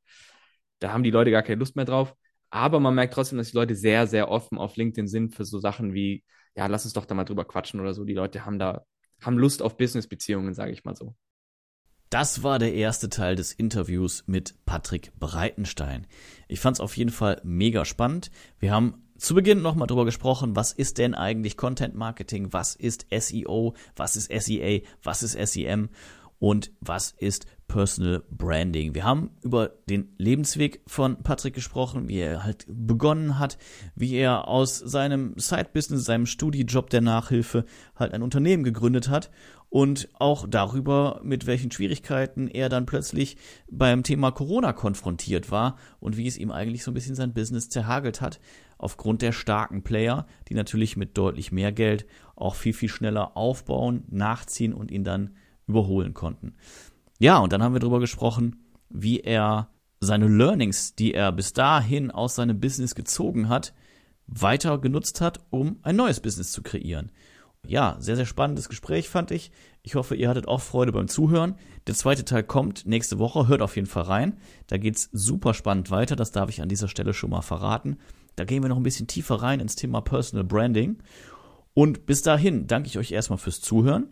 da 0.80 0.92
haben 0.92 1.02
die 1.02 1.10
Leute 1.10 1.30
gar 1.30 1.42
keine 1.42 1.58
Lust 1.60 1.76
mehr 1.76 1.84
drauf. 1.84 2.14
Aber 2.50 2.78
man 2.78 2.94
merkt 2.94 3.14
trotzdem, 3.14 3.38
dass 3.38 3.50
die 3.50 3.56
Leute 3.56 3.74
sehr, 3.74 4.06
sehr 4.06 4.30
offen 4.30 4.58
auf 4.58 4.76
LinkedIn 4.76 5.08
sind 5.08 5.34
für 5.34 5.44
so 5.44 5.58
Sachen 5.58 5.92
wie, 5.92 6.24
ja, 6.54 6.66
lass 6.66 6.84
uns 6.84 6.94
doch 6.94 7.04
da 7.04 7.14
mal 7.14 7.24
drüber 7.24 7.44
quatschen 7.44 7.80
oder 7.80 7.94
so. 7.94 8.04
Die 8.04 8.14
Leute 8.14 8.44
haben 8.46 8.58
da, 8.58 8.84
haben 9.20 9.38
Lust 9.38 9.60
auf 9.60 9.76
Business-Beziehungen, 9.76 10.54
sage 10.54 10.72
ich 10.72 10.84
mal 10.84 10.94
so. 10.94 11.16
Das 12.10 12.44
war 12.44 12.60
der 12.60 12.74
erste 12.74 13.08
Teil 13.08 13.34
des 13.34 13.52
Interviews 13.52 14.22
mit 14.26 14.54
Patrick 14.66 15.12
Breitenstein. 15.18 16.06
Ich 16.46 16.60
fand 16.60 16.76
es 16.76 16.80
auf 16.80 16.96
jeden 16.96 17.10
Fall 17.10 17.40
mega 17.42 17.84
spannend. 17.84 18.30
Wir 18.60 18.70
haben 18.70 19.03
zu 19.16 19.34
Beginn 19.34 19.62
nochmal 19.62 19.86
drüber 19.86 20.04
gesprochen, 20.04 20.56
was 20.56 20.72
ist 20.72 20.98
denn 20.98 21.14
eigentlich 21.14 21.56
Content 21.56 21.94
Marketing, 21.94 22.52
was 22.52 22.74
ist 22.74 23.06
SEO, 23.16 23.74
was 23.96 24.16
ist 24.16 24.32
SEA, 24.32 24.80
was 25.02 25.22
ist 25.22 25.52
SEM 25.52 25.88
und 26.38 26.72
was 26.80 27.12
ist 27.12 27.46
Personal 27.68 28.22
Branding. 28.30 28.94
Wir 28.94 29.04
haben 29.04 29.30
über 29.42 29.72
den 29.88 30.14
Lebensweg 30.18 30.82
von 30.86 31.22
Patrick 31.22 31.54
gesprochen, 31.54 32.08
wie 32.08 32.18
er 32.18 32.44
halt 32.44 32.66
begonnen 32.68 33.38
hat, 33.38 33.58
wie 33.94 34.14
er 34.14 34.46
aus 34.48 34.78
seinem 34.78 35.34
Side-Business, 35.38 36.04
seinem 36.04 36.26
Studijob 36.26 36.90
der 36.90 37.00
Nachhilfe 37.00 37.64
halt 37.96 38.12
ein 38.12 38.22
Unternehmen 38.22 38.64
gegründet 38.64 39.08
hat 39.08 39.30
und 39.70 40.08
auch 40.14 40.46
darüber, 40.48 41.20
mit 41.24 41.46
welchen 41.46 41.72
Schwierigkeiten 41.72 42.46
er 42.46 42.68
dann 42.68 42.86
plötzlich 42.86 43.36
beim 43.68 44.04
Thema 44.04 44.30
Corona 44.30 44.72
konfrontiert 44.72 45.50
war 45.50 45.76
und 45.98 46.16
wie 46.16 46.28
es 46.28 46.38
ihm 46.38 46.52
eigentlich 46.52 46.84
so 46.84 46.92
ein 46.92 46.94
bisschen 46.94 47.16
sein 47.16 47.34
Business 47.34 47.70
zerhagelt 47.70 48.20
hat, 48.20 48.38
aufgrund 48.78 49.22
der 49.22 49.32
starken 49.32 49.82
Player, 49.82 50.26
die 50.48 50.54
natürlich 50.54 50.96
mit 50.96 51.18
deutlich 51.18 51.50
mehr 51.50 51.72
Geld 51.72 52.06
auch 52.36 52.54
viel, 52.54 52.72
viel 52.72 52.88
schneller 52.88 53.36
aufbauen, 53.36 54.04
nachziehen 54.10 54.74
und 54.74 54.92
ihn 54.92 55.02
dann 55.02 55.34
überholen 55.66 56.14
konnten. 56.14 56.54
Ja, 57.18 57.38
und 57.38 57.52
dann 57.52 57.62
haben 57.62 57.74
wir 57.74 57.80
darüber 57.80 58.00
gesprochen, 58.00 58.64
wie 58.88 59.20
er 59.20 59.68
seine 60.00 60.28
Learnings, 60.28 60.94
die 60.94 61.14
er 61.14 61.32
bis 61.32 61.52
dahin 61.52 62.10
aus 62.10 62.34
seinem 62.34 62.60
Business 62.60 62.94
gezogen 62.94 63.48
hat, 63.48 63.72
weiter 64.26 64.78
genutzt 64.78 65.20
hat, 65.20 65.40
um 65.50 65.78
ein 65.82 65.96
neues 65.96 66.20
Business 66.20 66.52
zu 66.52 66.62
kreieren 66.62 67.10
ja, 67.66 67.96
sehr, 67.98 68.16
sehr 68.16 68.26
spannendes 68.26 68.68
Gespräch 68.68 69.08
fand 69.08 69.30
ich. 69.30 69.50
Ich 69.82 69.94
hoffe, 69.94 70.14
ihr 70.14 70.28
hattet 70.28 70.48
auch 70.48 70.60
Freude 70.60 70.92
beim 70.92 71.08
Zuhören. 71.08 71.56
Der 71.86 71.94
zweite 71.94 72.24
Teil 72.24 72.42
kommt 72.42 72.86
nächste 72.86 73.18
Woche. 73.18 73.48
Hört 73.48 73.62
auf 73.62 73.76
jeden 73.76 73.88
Fall 73.88 74.04
rein. 74.04 74.38
Da 74.66 74.76
geht's 74.78 75.08
super 75.12 75.54
spannend 75.54 75.90
weiter. 75.90 76.16
Das 76.16 76.32
darf 76.32 76.48
ich 76.50 76.62
an 76.62 76.68
dieser 76.68 76.88
Stelle 76.88 77.14
schon 77.14 77.30
mal 77.30 77.42
verraten. 77.42 77.98
Da 78.36 78.44
gehen 78.44 78.62
wir 78.62 78.68
noch 78.68 78.76
ein 78.76 78.82
bisschen 78.82 79.06
tiefer 79.06 79.36
rein 79.36 79.60
ins 79.60 79.76
Thema 79.76 80.00
Personal 80.00 80.44
Branding. 80.44 80.98
Und 81.74 82.06
bis 82.06 82.22
dahin 82.22 82.66
danke 82.66 82.88
ich 82.88 82.98
euch 82.98 83.12
erstmal 83.12 83.38
fürs 83.38 83.60
Zuhören. 83.60 84.08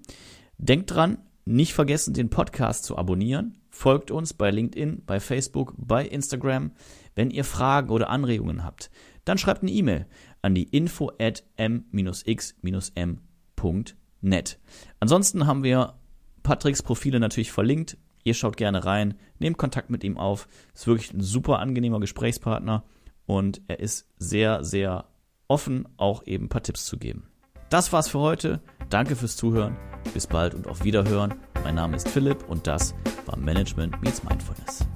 Denkt 0.58 0.90
dran, 0.90 1.18
nicht 1.44 1.74
vergessen, 1.74 2.14
den 2.14 2.30
Podcast 2.30 2.84
zu 2.84 2.96
abonnieren. 2.96 3.58
Folgt 3.70 4.10
uns 4.10 4.34
bei 4.34 4.50
LinkedIn, 4.50 5.04
bei 5.06 5.20
Facebook, 5.20 5.74
bei 5.76 6.06
Instagram. 6.06 6.72
Wenn 7.14 7.30
ihr 7.30 7.44
Fragen 7.44 7.90
oder 7.90 8.10
Anregungen 8.10 8.64
habt, 8.64 8.90
dann 9.24 9.38
schreibt 9.38 9.62
eine 9.62 9.70
E-Mail 9.70 10.06
an 10.40 10.54
die 10.54 10.64
info 10.64 11.10
at 11.18 11.44
m-x-m 11.56 13.18
www.patrick.net. 13.62 14.58
Ansonsten 15.00 15.46
haben 15.46 15.62
wir 15.62 15.94
Patricks 16.42 16.82
Profile 16.82 17.20
natürlich 17.20 17.52
verlinkt. 17.52 17.96
Ihr 18.24 18.34
schaut 18.34 18.56
gerne 18.56 18.84
rein, 18.84 19.14
nehmt 19.38 19.58
Kontakt 19.58 19.90
mit 19.90 20.04
ihm 20.04 20.16
auf. 20.16 20.48
Ist 20.74 20.86
wirklich 20.86 21.12
ein 21.12 21.20
super 21.20 21.58
angenehmer 21.58 22.00
Gesprächspartner 22.00 22.84
und 23.26 23.62
er 23.68 23.80
ist 23.80 24.08
sehr, 24.18 24.64
sehr 24.64 25.06
offen, 25.48 25.88
auch 25.96 26.24
eben 26.26 26.46
ein 26.46 26.48
paar 26.48 26.62
Tipps 26.62 26.84
zu 26.84 26.98
geben. 26.98 27.28
Das 27.70 27.92
war's 27.92 28.08
für 28.08 28.20
heute. 28.20 28.62
Danke 28.90 29.16
fürs 29.16 29.36
Zuhören. 29.36 29.91
Bis 30.14 30.26
bald 30.26 30.54
und 30.54 30.66
auf 30.66 30.84
Wiederhören. 30.84 31.34
Mein 31.64 31.74
Name 31.76 31.96
ist 31.96 32.08
Philipp 32.08 32.44
und 32.48 32.66
das 32.66 32.94
war 33.26 33.36
Management 33.36 34.02
Meets 34.02 34.22
Mindfulness. 34.24 34.86